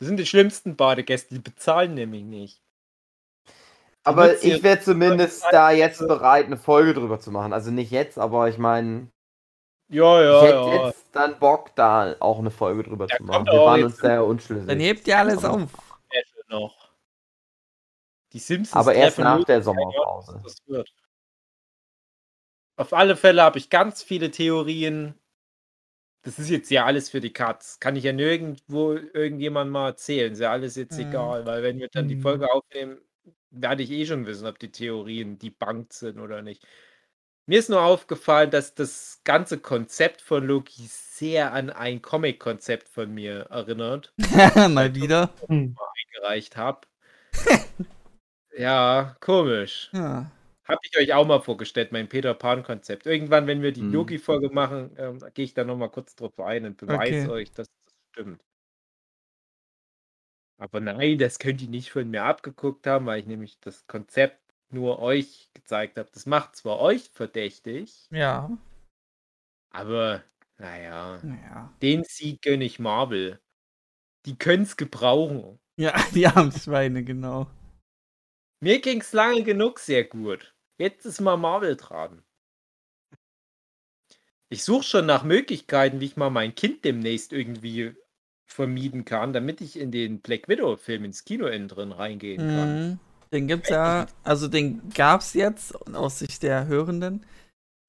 [0.01, 2.59] Das sind die schlimmsten Badegäste, die bezahlen nämlich nicht.
[4.03, 7.53] Aber ich wäre zumindest da jetzt bereit, eine Folge drüber zu machen.
[7.53, 9.11] Also nicht jetzt, aber ich meine,
[9.89, 10.87] Ja, ich ja, hätte ja.
[10.87, 13.45] jetzt dann Bock, da auch eine Folge drüber Ja, zu machen.
[13.45, 14.67] Wir waren uns sehr unschlüssig.
[14.67, 15.69] Dann hebt ihr alles auf.
[16.47, 16.89] Noch.
[18.33, 20.41] Die Simpsons aber erst nach der Sommerpause.
[22.75, 25.13] Auf alle Fälle habe ich ganz viele Theorien.
[26.23, 27.79] Das ist jetzt ja alles für die Katz.
[27.79, 30.33] Kann ich ja nirgendwo irgendjemand mal erzählen.
[30.33, 31.09] Ist ja alles jetzt Mhm.
[31.09, 32.21] egal, weil wenn wir dann die Mhm.
[32.21, 32.99] Folge aufnehmen,
[33.49, 36.65] werde ich eh schon wissen, ob die Theorien debunked sind oder nicht.
[37.47, 43.11] Mir ist nur aufgefallen, dass das ganze Konzept von Loki sehr an ein Comic-Konzept von
[43.13, 44.13] mir erinnert,
[44.69, 45.31] Mal wieder.
[46.13, 46.87] gereicht habe.
[48.57, 49.89] ja, komisch.
[49.93, 50.31] Ja.
[50.71, 53.05] Habe ich euch auch mal vorgestellt, mein Peter Pan-Konzept.
[53.05, 53.91] Irgendwann, wenn wir die Mhm.
[53.93, 57.29] Loki-Folge machen, ähm, gehe ich da nochmal kurz drauf ein und beweise Okay.
[57.29, 58.41] euch, dass das stimmt.
[60.57, 64.39] Aber nein, das könnt ihr nicht von mir abgeguckt haben, weil ich nämlich das Konzept
[64.69, 66.09] nur euch gezeigt habe.
[66.13, 68.49] Das macht zwar euch verdächtig, Ja.
[69.71, 70.23] aber
[70.57, 71.73] naja, Ja.
[71.81, 73.41] den Sieg gönne ich Marvel.
[74.27, 75.59] Die können es gebrauchen.
[75.77, 77.47] Ja, die armen Schweine, genau.
[78.59, 80.50] Mir ging es lange genug sehr gut.
[80.77, 82.21] Jetzt ist mal Marvel dran.
[84.49, 87.95] Ich suche schon nach Möglichkeiten, wie ich mal mein Kind demnächst irgendwie
[88.47, 92.89] vermieden kann, damit ich in den Black Widow-Film ins Kino innen drin reingehen kann.
[92.89, 92.99] Mhm.
[93.31, 97.25] Den gibt's ja, also den gab's jetzt aus Sicht der Hörenden.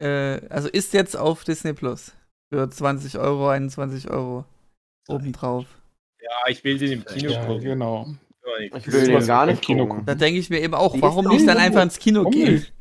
[0.00, 2.12] Äh, also ist jetzt auf Disney Plus.
[2.52, 4.44] Für 20 Euro, 21 Euro
[5.08, 5.66] obendrauf.
[6.20, 7.64] Ja, ich will den im Kino Ja, gucken.
[7.64, 8.14] genau.
[8.72, 10.04] Ich will ist den gar nicht Kino gucken.
[10.06, 12.32] Da denke ich mir eben auch, Die ist warum nicht dann einfach ins Kino Warum
[12.32, 12.54] gehen?
[12.54, 12.72] nicht?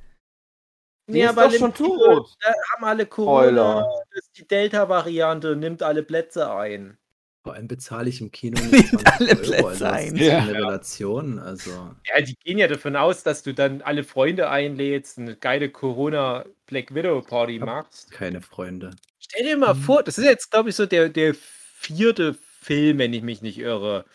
[1.08, 2.30] Die Nee, ist aber doch schon Kino, tot.
[2.42, 3.42] Da haben alle Corona,
[3.82, 3.90] Spoiler.
[4.14, 6.98] das ist die Delta-Variante, nimmt alle Plätze ein.
[7.44, 9.42] Vor allem bezahle ich im Kino Nicht nicht 20 alle Euro.
[9.42, 10.16] Plätze Also das ein.
[10.16, 10.38] ist Ja.
[10.40, 11.40] eine Relation.
[11.40, 11.72] Also
[12.08, 16.46] Ja, die gehen ja davon aus, dass du dann alle Freunde einlädst, eine geile Corona
[16.68, 18.12] Black Widow Party machst.
[18.12, 18.92] keine Freunde.
[19.20, 19.80] Stell dir mal Mhm.
[19.82, 23.58] vor, das ist jetzt, glaube ich, so der, der vierte Film, wenn ich mich nicht
[23.58, 24.06] irre,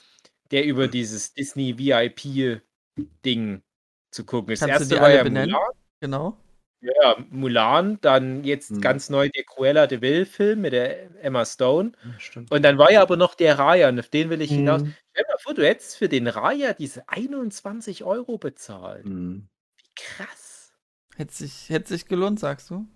[0.51, 3.62] der über dieses Disney VIP-Ding
[4.11, 4.62] zu gucken ist.
[4.62, 5.53] Das Kannst du erste die war alle ja benennen?
[5.53, 5.72] Mulan.
[6.01, 6.36] Genau.
[6.82, 8.80] Ja, Mulan, dann jetzt Mhm.
[8.80, 11.92] ganz neu der Cruella de Vil-Film mit der Emma Stone.
[12.05, 12.51] Ja, stimmt.
[12.53, 14.82] Und dann war ja aber noch der Raya, und auf den will ich hinaus.
[14.82, 14.94] Mhm.
[15.11, 19.07] Stell dir mal vor, du hättest für den Raya diese 21 Euro bezahlt.
[19.07, 19.49] Mhm.
[19.78, 20.74] Wie krass.
[21.16, 22.86] Hätte sich, hätte sich gelohnt, sagst du?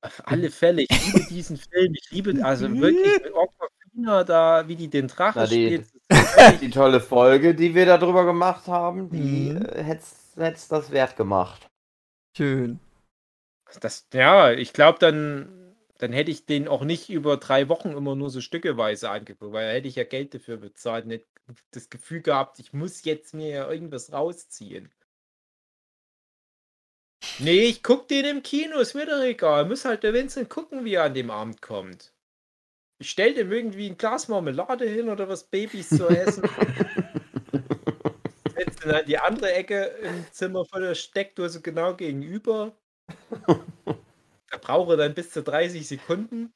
[0.00, 1.94] Auf alle Fälle, ich liebe diesen Film.
[1.94, 3.04] Ich liebe, also wirklich
[3.94, 5.90] Aquafina da, wie die den Drache Na, die- spielt.
[6.60, 9.64] Die tolle Folge, die wir darüber gemacht haben, die Mhm.
[9.66, 11.66] äh, hätt's hätt's das wert gemacht.
[12.36, 12.78] Schön.
[13.80, 18.14] Das, ja, ich glaube, dann, dann hätte ich den auch nicht über drei Wochen immer
[18.16, 21.26] nur so stückeweise angeguckt, weil da hätte ich ja Geld dafür bezahlt, nicht
[21.72, 24.92] das Gefühl gehabt, ich muss jetzt mir ja irgendwas rausziehen.
[27.38, 29.66] Nee, ich guck den im Kino, ist mir doch egal.
[29.66, 32.12] Muss halt der Vincent gucken, wie er an dem Abend kommt.
[33.04, 36.42] Ich stell dem irgendwie ein Glas Marmelade hin oder was Babys zu essen.
[38.54, 42.74] Setz ihn an die andere Ecke im Zimmer von der Steckdose genau gegenüber.
[43.46, 46.54] Da braucht er dann bis zu 30 Sekunden,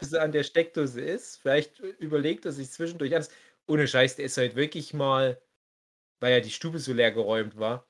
[0.00, 1.42] bis er an der Steckdose ist.
[1.42, 3.26] Vielleicht überlegt er sich zwischendurch an.
[3.66, 5.38] Ohne Scheiß, der ist halt wirklich mal,
[6.20, 7.86] weil ja die Stube so leer geräumt war,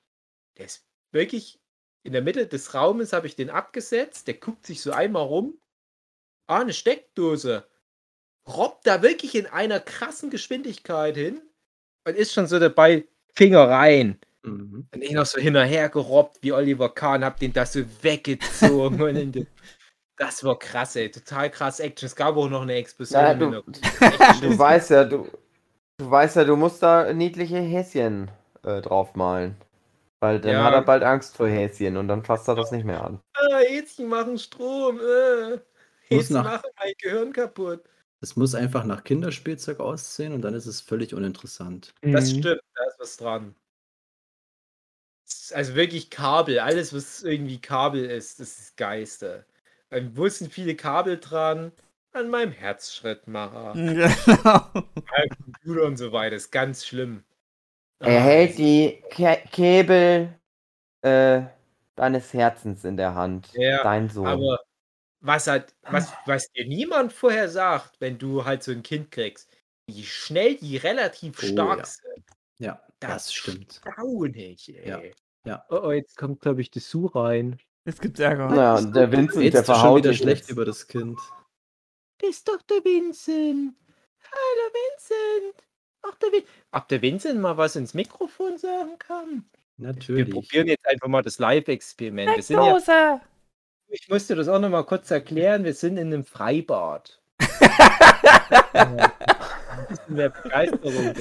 [0.59, 1.61] der ist wirklich
[2.03, 4.27] in der Mitte des Raumes, habe ich den abgesetzt.
[4.27, 5.61] Der guckt sich so einmal rum.
[6.49, 7.65] Ah, eine Steckdose.
[8.49, 11.41] Robbt da wirklich in einer krassen Geschwindigkeit hin
[12.07, 14.19] und ist schon so dabei, Finger rein.
[14.43, 14.87] Mhm.
[14.95, 19.47] Und ich noch so hinterher gerobbt wie Oliver Kahn, hab den das so weggezogen.
[20.17, 21.11] das war krass, ey.
[21.11, 22.07] Total krass Action.
[22.07, 23.21] Es gab auch noch eine Explosion.
[23.23, 23.51] Ja, du,
[24.41, 25.29] du weißt ja, du,
[25.99, 28.31] du weißt ja, du musst da niedliche Häschen
[28.63, 29.57] äh, draufmalen.
[30.21, 30.65] Weil dann Ja.
[30.65, 33.21] hat er bald Angst vor Häschen und dann fasst er das nicht mehr an.
[33.35, 34.99] Ah, Häschen machen Strom.
[34.99, 35.59] Äh.
[36.09, 37.83] Häschen nach- machen mein Gehirn kaputt.
[38.21, 41.95] Es muss einfach nach Kinderspielzeug aussehen und dann ist es völlig uninteressant.
[42.03, 42.39] Das Mhm.
[42.41, 43.55] stimmt, da ist was dran.
[45.53, 49.45] Also wirklich Kabel, alles, was irgendwie Kabel ist, das ist Geister.
[49.91, 51.73] Ähm, Wo sind viele Kabel dran?
[52.13, 54.71] An meinem Herzschrittmacher, Genau.
[54.75, 56.37] meinem Computer und so weiter.
[56.37, 57.25] ist ganz schlimm.
[58.01, 60.39] Er Ah, hält die Kä Käbel
[61.03, 61.43] äh,
[61.97, 63.51] deines Herzens in der Hand.
[63.55, 64.27] Ja, Dein Sohn.
[64.27, 64.59] Aber
[65.21, 69.51] was hat, was, was dir niemand vorher sagt, wenn du halt so ein Kind kriegst,
[69.89, 71.85] wie schnell die relativ Oh, stark ja.
[71.85, 72.25] sind.
[72.59, 73.81] Ja, Das, das stimmt.
[73.85, 74.89] Erstaunlich, ey.
[74.89, 75.01] Ja,
[75.45, 75.65] ja.
[75.69, 77.59] Oh, oh, jetzt kommt, glaube ich, das Su rein.
[77.85, 78.55] Jetzt gibt's Ärger.
[78.55, 80.51] ja, und der Vincent, der du schon verhaut wieder schlecht jetzt.
[80.51, 81.19] über das Kind?
[82.19, 83.75] Das ist doch der Vincent.
[84.25, 85.65] Hallo Vincent.
[86.03, 86.43] Ach, der, Vin
[86.73, 89.45] Ob der Vincent mal was ins Mikrofon sagen kann?
[89.77, 90.31] Wir Natürlich.
[90.33, 92.35] probieren jetzt einfach mal das Live-Experiment.
[92.37, 93.21] Wir sind ja!
[93.89, 95.65] Ich musste das auch noch mal kurz erklären.
[95.65, 97.21] Wir sind in einem Freibad.
[99.77, 101.15] Ein bisschen mehr Begeisterung.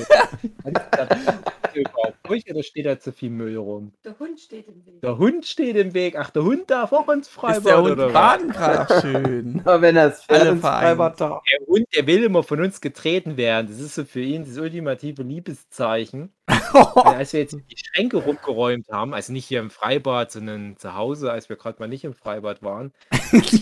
[1.74, 3.91] überhaupt ruhig oder steht da zu viel Müll rum?
[4.03, 5.01] Der Hund steht im Weg.
[5.01, 6.16] Der Hund steht im Weg.
[6.18, 9.01] Ach, der Hund darf auch ins Freibad, Ist der Hund oder baden gerade?
[9.01, 9.62] Schön.
[9.66, 10.62] Aber wenn er Alle ins.
[10.62, 11.47] Freibad taucht.
[11.51, 13.68] Der Hund, der will immer von uns getreten werden.
[13.68, 16.32] Das ist so für ihn das ultimative Liebeszeichen.
[16.95, 21.32] Als wir jetzt die Schränke rumgeräumt haben, also nicht hier im Freibad, sondern zu Hause,
[21.32, 22.91] als wir gerade mal nicht im Freibad waren,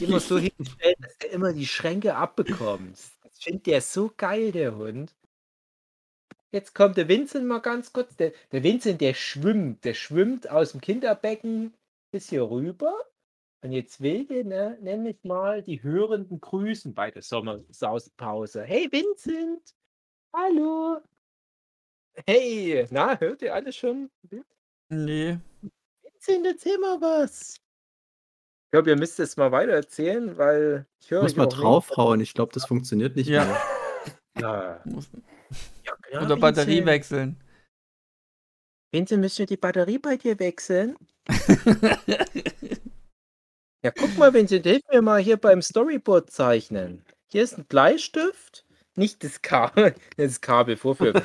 [0.01, 2.97] immer so hingestellt, dass der immer die Schränke abbekommt.
[3.43, 5.13] Das findet der so geil, der Hund.
[6.53, 8.15] Jetzt kommt der Vincent mal ganz kurz.
[8.15, 9.83] Der, der Vincent, der schwimmt.
[9.83, 11.73] Der schwimmt aus dem Kinderbecken
[12.11, 12.95] bis hier rüber.
[13.61, 18.63] Und jetzt will der ne, nämlich mal die Hörenden grüßen bei der Sommersauspause.
[18.63, 19.75] Hey Vincent!
[20.31, 21.01] Hallo!
[22.25, 22.87] Hey!
[22.91, 24.09] Na, hört ihr alle schon?
[24.87, 25.37] Nee.
[26.01, 27.62] Vincent, erzähl mal was!
[28.73, 32.19] Ich glaube, ihr müsst es mal weiter erzählen, weil ich höre Muss mal draufhauen.
[32.21, 33.45] Ich glaube, das funktioniert nicht Ja.
[33.45, 33.61] mehr.
[34.41, 34.81] Ja.
[34.85, 35.07] Muss,
[35.83, 36.85] Ja, klar, oder Batterie Vincent.
[36.87, 37.37] wechseln.
[38.91, 40.95] Vincent, müssen wir die Batterie bei dir wechseln?
[43.85, 47.05] Ja, guck mal, Vincent, hilf mir mal hier beim Storyboard zeichnen.
[47.31, 48.65] Hier ist ein Bleistift,
[48.95, 51.21] nicht das Kabel, das Kabel vorführen.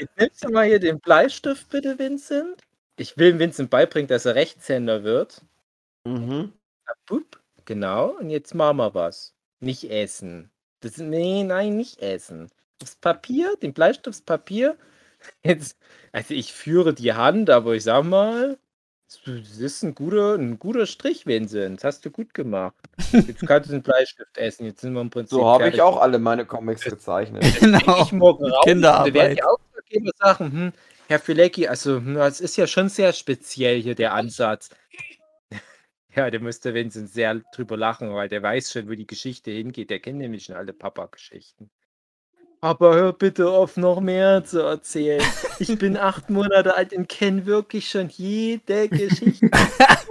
[0.00, 2.62] Jetzt nimmst du mal hier den Bleistift, bitte, Vincent.
[2.96, 5.42] Ich will Vincent beibringen, dass er Rechtshänder wird.
[6.04, 6.52] Mhm.
[6.86, 9.34] Ja, bup, genau, und jetzt machen wir was.
[9.60, 10.50] Nicht essen.
[10.80, 12.48] Das, nee, nein, nicht essen.
[12.78, 14.76] Das Papier, den Bleistiftspapier.
[15.42, 15.76] Jetzt,
[16.12, 18.56] also ich führe die Hand, aber ich sag mal,
[19.26, 21.78] das ist ein guter, ein guter Strich, Vincent.
[21.78, 22.76] Das hast du gut gemacht.
[23.12, 24.66] Jetzt kannst du den Bleistift essen.
[24.66, 27.42] Jetzt sind wir im Prinzip So habe ich auch alle meine Comics gezeichnet.
[27.58, 28.02] genau.
[28.02, 28.64] ich morgen raus.
[28.64, 29.10] Kinderarbeit.
[29.10, 30.72] Da werden die Auftraggeber sagen, hm,
[31.08, 34.68] Herr Filecki, also hm, das ist ja schon sehr speziell hier der Ansatz.
[36.18, 39.88] Ja, der müsste Vincent sehr drüber lachen, weil der weiß schon, wo die Geschichte hingeht.
[39.90, 41.70] Der kennt nämlich schon alle Papa-Geschichten.
[42.60, 45.22] Aber hör bitte auf, noch mehr zu erzählen.
[45.60, 49.48] Ich bin acht Monate alt und kenne wirklich schon jede Geschichte.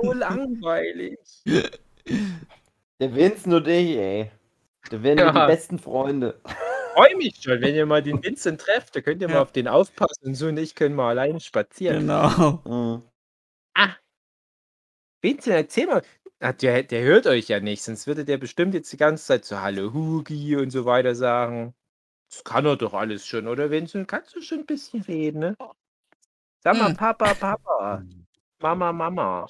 [0.01, 1.20] so langweilig.
[1.45, 4.32] Der Vincent und ich, ey.
[4.89, 5.45] Da werden wir Ja.
[5.47, 6.39] die besten Freunde.
[6.95, 8.95] Freue mich schon, wenn ihr mal den Vincent trefft.
[8.95, 9.41] Da könnt ihr mal Ja.
[9.41, 11.99] auf den aufpassen und so und ich können mal alleine spazieren.
[12.08, 12.62] Genau.
[12.64, 13.03] Mhm.
[15.22, 16.01] Vincent, erzähl mal.
[16.39, 19.45] Ah, Der, der hört euch ja nicht, sonst würde der bestimmt jetzt die ganze Zeit
[19.45, 21.74] so Hallo Hugi und so weiter sagen.
[22.30, 24.07] Das kann er doch alles schon, oder Vincent?
[24.07, 25.55] Kannst du schon ein bisschen reden, ne?
[26.63, 26.97] Sag mal, Hm.
[26.97, 28.03] Papa, Papa.
[28.61, 29.47] Mama, Mama.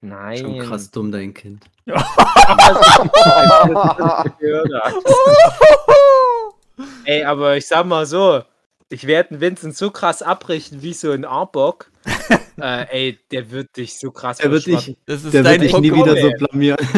[0.00, 0.38] Nein.
[0.38, 1.64] Schon krass dumm, dein Kind.
[7.04, 8.42] Ey, aber ich sag mal so,
[8.90, 11.90] Ich werde Vincent so krass abrichten wie so ein Arbock.
[12.60, 15.72] äh, ey, der wird dich so krass Der wird dich, Das ist der dein wird
[15.72, 16.78] dich nie wieder so blamieren.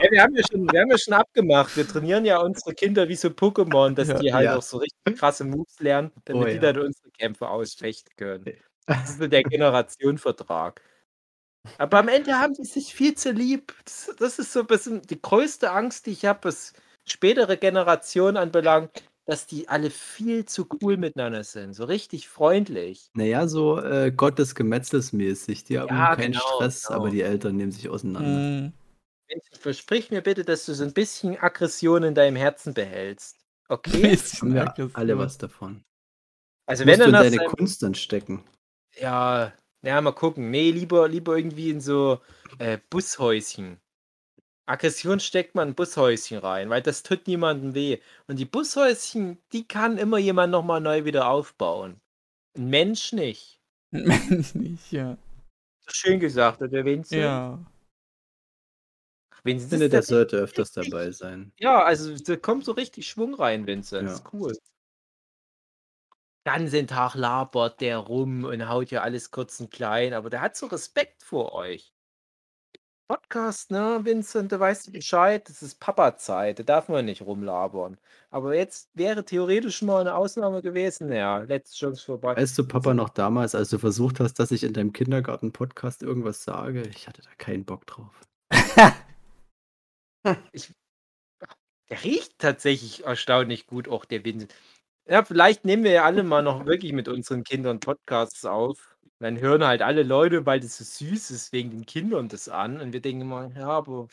[0.00, 1.76] Ey, wir, haben ja schon, wir haben ja schon abgemacht.
[1.76, 4.18] Wir trainieren ja unsere Kinder wie so Pokémon, dass Ja.
[4.18, 4.56] die halt Ja.
[4.58, 6.60] auch so richtig krasse Moves lernen, damit Oh die ja.
[6.60, 8.44] dann unsere Kämpfe ausfechten können.
[8.86, 10.82] Das ist so der Generationenvertrag.
[11.78, 13.74] Aber am Ende haben die sich viel zu lieb.
[13.86, 16.74] Das, das ist so ein bisschen die größte Angst, die ich habe, was
[17.06, 21.72] spätere Generationen anbelangt, dass die alle viel zu cool miteinander sind.
[21.74, 23.10] So richtig freundlich.
[23.14, 25.64] Naja, so äh, Gottesgemetzelsmäßig.
[25.64, 27.00] Die haben Ja, keinen genau, Stress, genau.
[27.00, 28.72] aber die Eltern nehmen sich auseinander.
[29.28, 33.36] Vincent, Versprich mir bitte, dass du so ein bisschen Aggression in deinem Herzen behältst.
[33.70, 34.14] Okay?
[34.42, 34.90] Haben wir Aggression.
[34.94, 35.82] alle was davon.
[36.66, 38.44] Also Musst wenn du in deine seinem- Kunst dann stecken.
[39.00, 40.50] Ja, ja, mal gucken.
[40.50, 42.20] Nee, lieber, lieber irgendwie in so
[42.58, 43.78] äh, Bushäuschen.
[44.66, 47.98] Aggression steckt man in Bushäuschen rein, weil das tut niemandem weh.
[48.26, 52.00] Und die Bushäuschen, die kann immer jemand nochmal neu wieder aufbauen.
[52.56, 53.60] Ein Mensch nicht.
[53.90, 55.18] Mensch nicht, ja.
[55.86, 57.22] Schön gesagt, oder Vincent?
[57.22, 57.58] Ja.
[59.42, 61.52] Vincent Ich finde, der sollte öfters richtig- dabei sein.
[61.58, 64.08] Ja, also da kommt so richtig Schwung rein, Vincent.
[64.08, 64.14] Ja.
[64.14, 64.56] Ist cool.
[66.46, 70.56] Ganzen Tag labert der rum und haut ja alles kurz und klein, aber der hat
[70.56, 71.93] so Respekt vor euch.
[73.08, 77.98] Podcast, ne, Vincent, du weißt Bescheid, das ist Papa-Zeit, da darf man nicht rumlabern.
[78.30, 82.36] Aber jetzt wäre theoretisch mal eine Ausnahme gewesen, ja, letzte Chance vorbei.
[82.36, 86.44] Weißt du, Papa, noch damals, als du versucht hast, dass ich in deinem Kindergarten-Podcast irgendwas
[86.44, 86.82] sage?
[86.88, 88.20] Ich hatte da keinen Bock drauf.
[91.90, 94.54] Der riecht tatsächlich erstaunlich gut, auch der Vincent.
[95.06, 98.93] Ja, vielleicht nehmen wir ja alle mal noch wirklich mit unseren Kindern Podcasts auf.
[99.24, 102.78] Dann hören halt alle Leute, weil das so süß ist, wegen den Kindern das an.
[102.78, 104.08] Und wir denken mal, ja, aber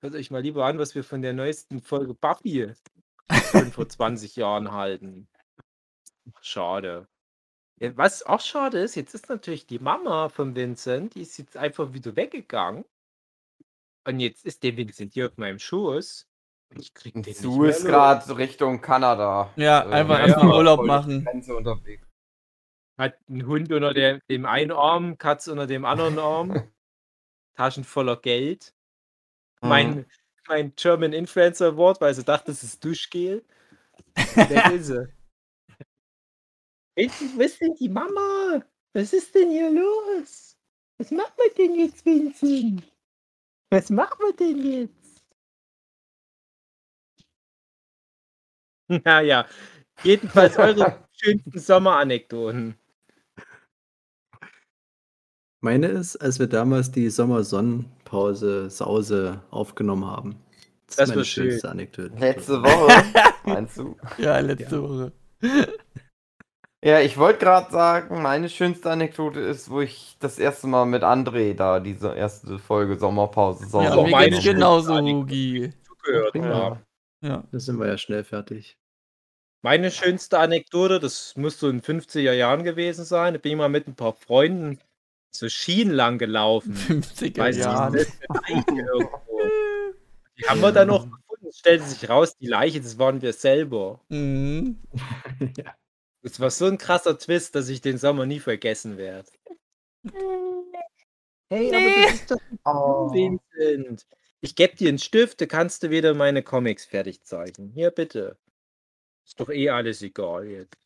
[0.00, 2.72] hört euch mal lieber an, was wir von der neuesten Folge Buffy
[3.30, 5.28] von vor 20 Jahren halten.
[6.40, 7.06] Schade.
[7.76, 11.56] Ja, was auch schade ist, jetzt ist natürlich die Mama von Vincent, die ist jetzt
[11.56, 12.84] einfach wieder weggegangen.
[14.04, 16.26] Und jetzt ist der Vincent hier auf meinem Schoß.
[16.76, 19.52] Ich krieg den mehr ist gerade so Richtung Kanada.
[19.54, 21.24] Ja, Äh, einfach ja, erstmal ja, Urlaub machen.
[22.96, 26.72] Hat einen Hund unter der, dem einen Arm, Katz unter dem anderen Arm,
[27.56, 28.72] Taschen voller Geld.
[29.62, 29.68] Mhm.
[29.68, 30.06] Mein,
[30.48, 33.44] mein German Influencer Award, weil sie dachte, das ist Duschgel.
[34.36, 35.08] Der will sie.
[36.96, 38.62] Ist denn die Mama?
[38.92, 40.56] Was ist denn hier los?
[40.98, 42.84] Was machen wir denn jetzt, Vincent?
[43.70, 45.24] Was machen wir denn jetzt?
[49.04, 49.48] Naja,
[50.02, 52.78] jedenfalls eure schönsten Sommeranekdoten.
[55.64, 60.36] Meine ist, als wir damals die Sommersonnenpause Sause aufgenommen haben.
[60.86, 61.50] Das, Das ist meine war schön.
[61.50, 62.14] schönste Anekdote.
[62.18, 63.04] Letzte Woche,
[63.46, 63.96] meinst du?
[64.18, 65.12] Ja, letzte Woche.
[66.84, 71.02] Ja, ich wollte gerade sagen, meine schönste Anekdote ist, wo ich das erste Mal mit
[71.02, 74.98] André da diese erste Folge Sommerpause Sommer Ja, mir meine geht's schönste genauso.
[75.00, 75.72] Hugi.
[75.86, 76.82] Zugehört Ja.
[77.22, 77.44] Ja.
[77.50, 78.76] Da sind wir ja schnell fertig.
[79.62, 83.32] Meine schönste Anekdote, das muss so in 50er Jahren gewesen sein.
[83.32, 84.78] Da bin ich mal mit ein paar Freunden
[85.36, 86.74] so Schienen lang gelaufen.
[86.88, 87.92] 50er Weißt du, Jahren.
[87.94, 89.10] das ist eine Leiche irgendwo.
[90.38, 91.46] Die haben wir dann noch gefunden.
[91.48, 94.00] Es stellte sich raus, die Leiche, das waren wir selber.
[94.08, 94.78] Mhm.
[95.56, 95.74] ja.
[96.22, 99.30] Das war so ein krasser Twist, dass ich den Sommer nie vergessen werde.
[101.50, 103.12] Hey, aber das ist doch Oh.
[103.12, 104.06] Vincent.
[104.40, 107.70] Ich gebe dir einen Stift, da kannst du wieder meine Comics fertig zeichnen.
[107.72, 108.38] Hier, bitte.
[109.26, 110.76] Ist doch eh alles egal jetzt.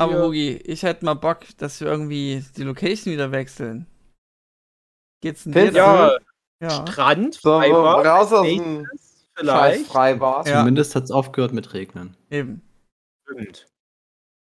[0.00, 0.22] Aber Ja.
[0.24, 3.86] Hugi, ich hätte mal Bock, dass wir irgendwie die Location wieder wechseln.
[5.22, 6.12] Geht's denn da?
[6.12, 6.18] Ja,
[6.62, 6.70] Ja.
[6.86, 8.86] Strand, So, Freibad, raus aus dem
[9.34, 9.86] vielleicht.
[9.86, 10.46] Freibad.
[10.48, 10.60] Ja.
[10.60, 12.16] Zumindest hat es aufgehört mit Regnen.
[12.30, 12.62] Eben.
[13.24, 13.66] Stimmt.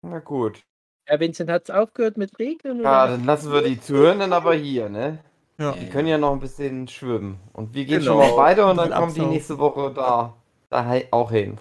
[0.02, 0.62] Na gut.
[1.06, 2.82] Herr Vincent, hat es aufgehört mit Regnen?
[2.82, 5.20] Ja, dann lassen wir die Zuhörenden aber hier, ne?
[5.58, 5.74] Ja.
[5.74, 7.40] Die können ja noch ein bisschen schwimmen.
[7.52, 8.22] Und wir gehen Genau.
[8.22, 10.36] schon mal weiter und dann kommen die nächste Woche da,
[10.70, 11.58] da auch hin.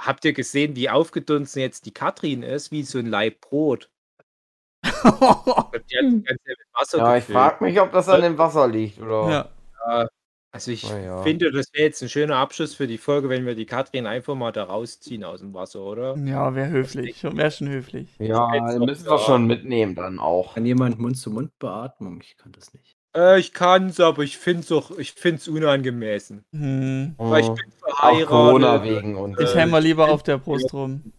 [0.00, 2.70] Habt ihr gesehen, wie aufgedunsen jetzt die Katrin ist?
[2.72, 3.90] Wie so ein Laib Brot.
[4.82, 8.66] Die hat das Ganze mit Wasser Ja, ich frage mich, ob das an dem Wasser
[8.66, 9.50] liegt, oder?
[9.86, 10.08] ja.
[10.52, 11.22] Also ich ja.
[11.22, 14.34] finde, das wäre jetzt ein schöner Abschluss für die Folge, wenn wir die Katrin einfach
[14.34, 16.16] mal da rausziehen aus dem Wasser, oder?
[16.16, 17.22] Ja, wäre höflich.
[17.22, 18.08] Wäre schon höflich.
[18.18, 18.48] Ja,
[18.78, 20.54] müssen wir schon mitnehmen dann auch.
[20.54, 22.20] Kann jemand Mund-zu-Mund-Beatmung?
[22.22, 22.96] Ich kann das nicht.
[23.16, 26.44] Äh, ich kann's, aber ich find's auch, ich find's unangemessen.
[26.54, 27.14] Hm.
[27.18, 27.54] Weil ich Mhm.
[27.56, 28.26] bin Auch verheiratet.
[28.28, 31.12] Corona wegen und Ich Äh, hämmer lieber auf der Brust rum.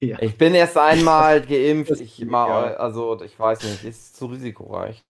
[0.00, 0.16] Ja.
[0.20, 1.90] Ich bin erst einmal geimpft.
[1.92, 5.02] Das- Ich mal, also ich weiß nicht, ist zu risikoreich.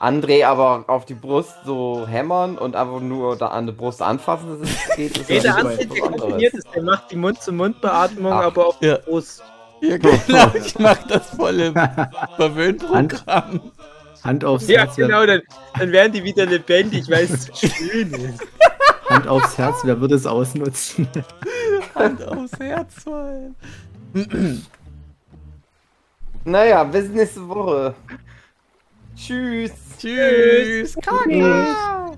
[0.00, 4.60] André aber auf die Brust so hämmern und einfach nur da an der Brust anfassen,
[4.60, 8.32] das ist, geht, ist Nee, der was andere, der kombiniert es, der macht die Mund-zu-Mund-Beatmung,
[8.32, 8.98] aber auf Ja.
[8.98, 9.42] die Brust.
[9.86, 11.74] Ja, genau, ich mach das voll im
[12.36, 13.72] Verwöhnprogramm.
[14.24, 15.42] Hand aufs Ja, Herz, wer, genau, dann,
[15.78, 18.40] dann werden die wieder lebendig, weil es so schön ist.
[19.08, 21.08] Hand aufs Herz, wer würde es ausnutzen?
[21.94, 23.54] Hand aufs Herz fallen.
[26.44, 27.94] Naja, bis nächste Woche.
[29.16, 29.72] Tschüss.
[29.98, 30.94] Tschüss.
[31.00, 32.15] Kaka.